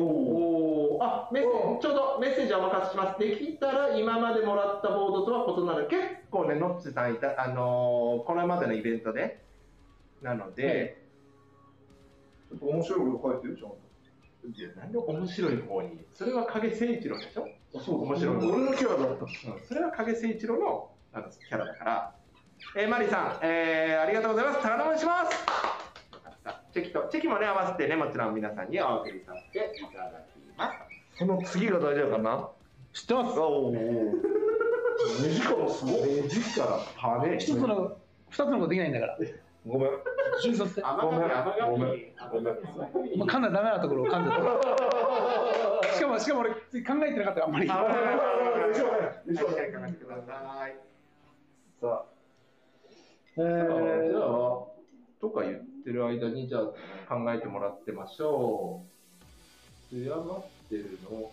[0.00, 0.94] おお。
[0.94, 3.18] おおあメッセージちょうどメッセージお任せします。
[3.18, 5.88] できたら今までもらったボードとは異なる。
[5.88, 6.00] 結
[6.30, 9.42] 構ねノッチさんいたあのーこれまでのイベントで。
[10.22, 11.02] なので、
[12.48, 13.70] ちょっと面白いこと書いてるじゃん。
[14.54, 15.98] いやなんで面白い方に。
[16.14, 17.48] それは影誠一郎でしょ？
[17.78, 19.24] そう面白い俺のキャラだった。
[19.24, 19.30] うん
[19.66, 22.14] それは影誠一郎のあのキャラだから、
[22.76, 25.36] えー、マリーさん、えーありがとうございます頼みします
[26.72, 32.48] チェキとチェキもね合わせてねもちろん皆さんにお送りさせていただきますその次が大事だからな。
[32.92, 33.38] 知ってます？
[33.38, 33.72] おお。
[33.72, 36.22] 2時間もすごい。
[36.22, 37.96] 目力パネ一つの、
[38.30, 39.18] 二つのことできないんだから。
[39.66, 39.88] ごめん。
[40.38, 40.82] 一緒にさせて。
[40.82, 41.94] 甘ごめん神甘神ごめん
[43.18, 45.59] まあ、噛んだらダメなところを噛んじゃった。
[46.20, 47.66] しかも、俺、考えてなかったあんまり。
[47.66, 47.74] さ
[50.68, 50.76] い
[51.80, 52.04] さ
[53.36, 54.64] えじゃあー、
[55.20, 56.62] とか言ってる間にじゃあ
[57.08, 58.82] 考えてもらってましょ
[59.90, 61.30] う艶まってるの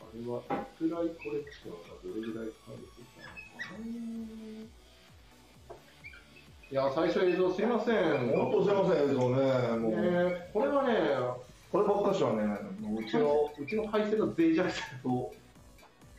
[0.00, 0.42] あれはい
[0.78, 2.84] くらいコレクションがどれぐらいされて
[3.14, 3.86] たのかな
[6.68, 9.76] いや最初映像すいませんあ、本当すいません、映像ね。
[9.76, 10.94] もう、ねこれはね
[11.72, 12.42] これ僕っかはね、
[12.96, 15.34] うちの、うちの配線の脆弱さと、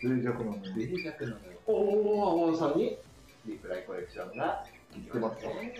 [0.03, 0.63] 脆弱なのよ。
[0.75, 1.41] 脆弱なのよ。
[1.65, 1.77] おお、
[2.47, 2.97] おおさんに、
[3.45, 5.41] リプライコレクションが、来てます。
[5.41, 5.73] てますね。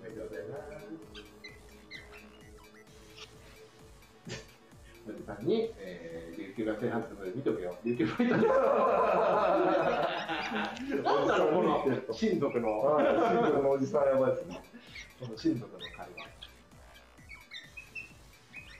[0.00, 0.86] おめとうございます。
[5.18, 7.76] じさんに、えー、琉球が正反対見とけよ。
[7.84, 8.42] 琉球ファイター。
[11.02, 14.60] なんだろう、この、親族の、 親族のおじさんやばいですね。
[15.20, 16.35] この親族の会話。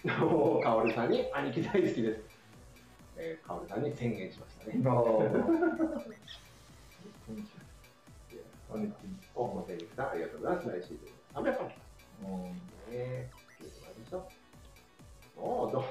[0.63, 2.21] カオルさんに兄貴大好きです。
[3.17, 4.75] えー、カオルさんに宣言しましたね。
[9.35, 10.69] お、もう、さん、ありがとうございます。
[10.69, 11.43] 来シーズン。
[11.43, 11.73] 300本。
[12.23, 13.31] うんね
[15.37, 15.85] おお、ど、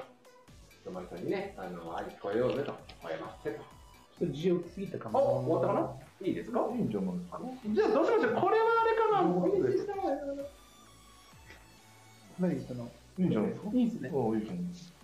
[0.84, 2.72] どまりさんにね、あの、あい聞こえようぜと、
[3.02, 3.62] 吠えますせと。
[4.18, 5.18] ちょっと字を過ぎたかも。
[5.18, 7.40] お、終わったかないいですかいいんじゃないですか。
[7.66, 8.64] じゃあ、どうしましょうこれは。
[8.80, 9.28] あれかな
[12.38, 13.68] 何言ったのいいんじゃないですか。
[13.72, 14.10] いいですね。
[14.12, 14.94] ああ、いいと思います。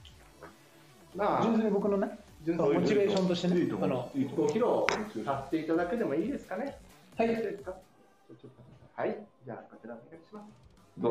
[1.14, 4.54] まあ、純粋に僕のね、モチベーションとしてね、いいあの、いいとご思う。
[4.54, 6.78] 披露させていただけでもいいですかね
[7.16, 7.74] はいいいですか？
[8.96, 10.44] はい、じゃあ、こちらお願いします？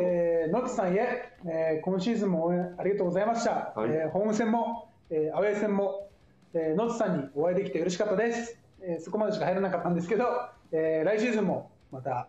[0.04, 3.74] えー、野津さんへ、えー今シーズンも応援ありがとうございました。
[3.76, 6.08] はいえーホーム戦も、えーアウェー戦も、
[6.54, 8.58] えー、野津さんにお会いできて嬉しかったです。
[8.82, 10.26] えーそこまでしか入らなかったんですけど、
[10.72, 12.28] えー来シーズンもまた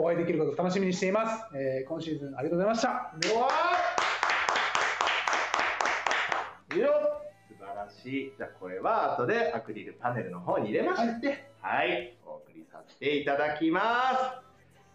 [0.00, 1.44] お会いできることを楽しみにしています。
[1.56, 2.88] えー今シーズンありがとうございました。
[2.88, 2.92] う
[3.40, 6.88] わーいいよ
[7.48, 8.32] 素晴らしい。
[8.38, 14.40] じゃあこれは後でアクリルパネルの方に入れまして、はい、お送りさせていただきま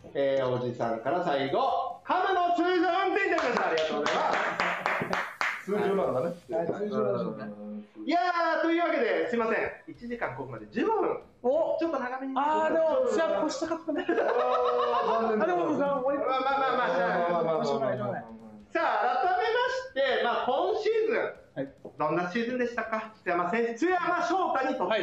[0.05, 0.09] す。
[0.13, 3.67] えー、おじさんから最後、カムの通常運転いただきました。
[3.67, 5.65] ありがとうございます。
[5.65, 6.27] 通常なんだね。
[6.27, 7.62] はい通常なんですね
[8.05, 9.93] いやー、というわけで、すいません。
[9.95, 11.21] 1時間ここまで15分。
[11.43, 12.34] おちょっと長めに。
[12.38, 14.05] あー、でも、じゃあ、越したかったね。
[14.09, 18.23] ああ、でも、まあまあまあまあじゃあまあまあまあまあまあまあ
[18.73, 21.17] さあ、改めまして、まあ、今シーズン、
[21.55, 23.13] はいどんなシーズンでしたか？
[23.23, 25.01] 津山選手、津山翔太にとって、はい。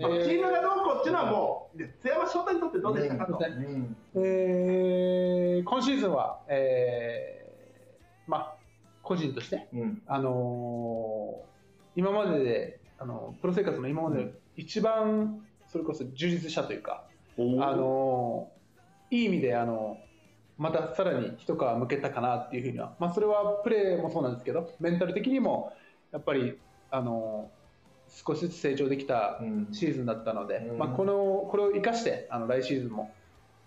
[0.00, 3.26] まあチームがどうこうっていうのはもう、で津山翔太にとってどうでしたか？
[3.26, 3.36] と。
[3.38, 8.54] うんうんえー今シーズンは、えーまあ、
[9.02, 10.02] 個人として、うん。
[10.06, 11.51] あのー
[11.96, 17.04] 今までで、あのプロ生活の今までで一番それこそ充実したというか、
[17.38, 18.62] あのー
[19.14, 19.98] いい意味で、あの
[20.56, 25.74] またさらに一皮向けたかなっていうふうには、まあ、それはプレーもそうなんですけどメンタル的にも
[26.12, 26.58] やっぱり、
[26.90, 27.62] あのー
[28.14, 29.68] 少しずつ成長できたうん。
[29.72, 30.78] シーズンだったので、うん。
[30.78, 33.10] まあ、このこれを生かしてあの来シーズンも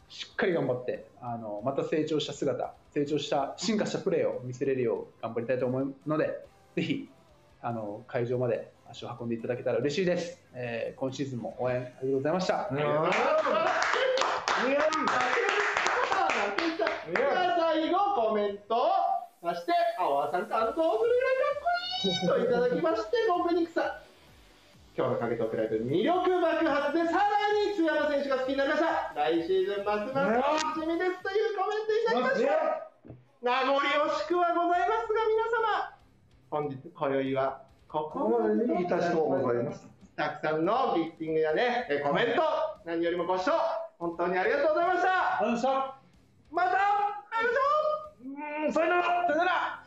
[0.07, 6.45] しっかり頑張ってあのまた成長した姿成長した進化したプレーを見せれるよう頑張りたいと思うので
[6.76, 7.10] ぜひ
[7.66, 12.86] あの会場まで足を運んでいただけたら嬉しいです、えー今シーズンも応援ありがとうございました、うんいや
[17.60, 18.90] 最後コメントを
[19.44, 23.86] 出して、青葉さん感動するぐらいかっこいいといただきまして、僕にさん。
[24.98, 25.50] 今日の影トー。
[25.50, 29.14] クライブ魅力爆発でさらに津山選手が好きになりました。
[29.14, 29.76] 来シー。
[29.76, 32.90] ズンますます楽しみですというコメントいただきました。
[33.46, 35.95] 名残惜しくはございますが皆様、
[36.56, 39.86] 本日今宵はここまでにいたしとうございます。
[40.15, 42.44] たくさんのギフティングやね、えコメント、
[42.86, 43.52] 何よりもご視聴、
[43.99, 45.40] 本当にありがとうございました。
[45.41, 45.99] ありがとうございました
[46.52, 47.65] また会いましょ
[48.23, 49.85] ううん、さよなら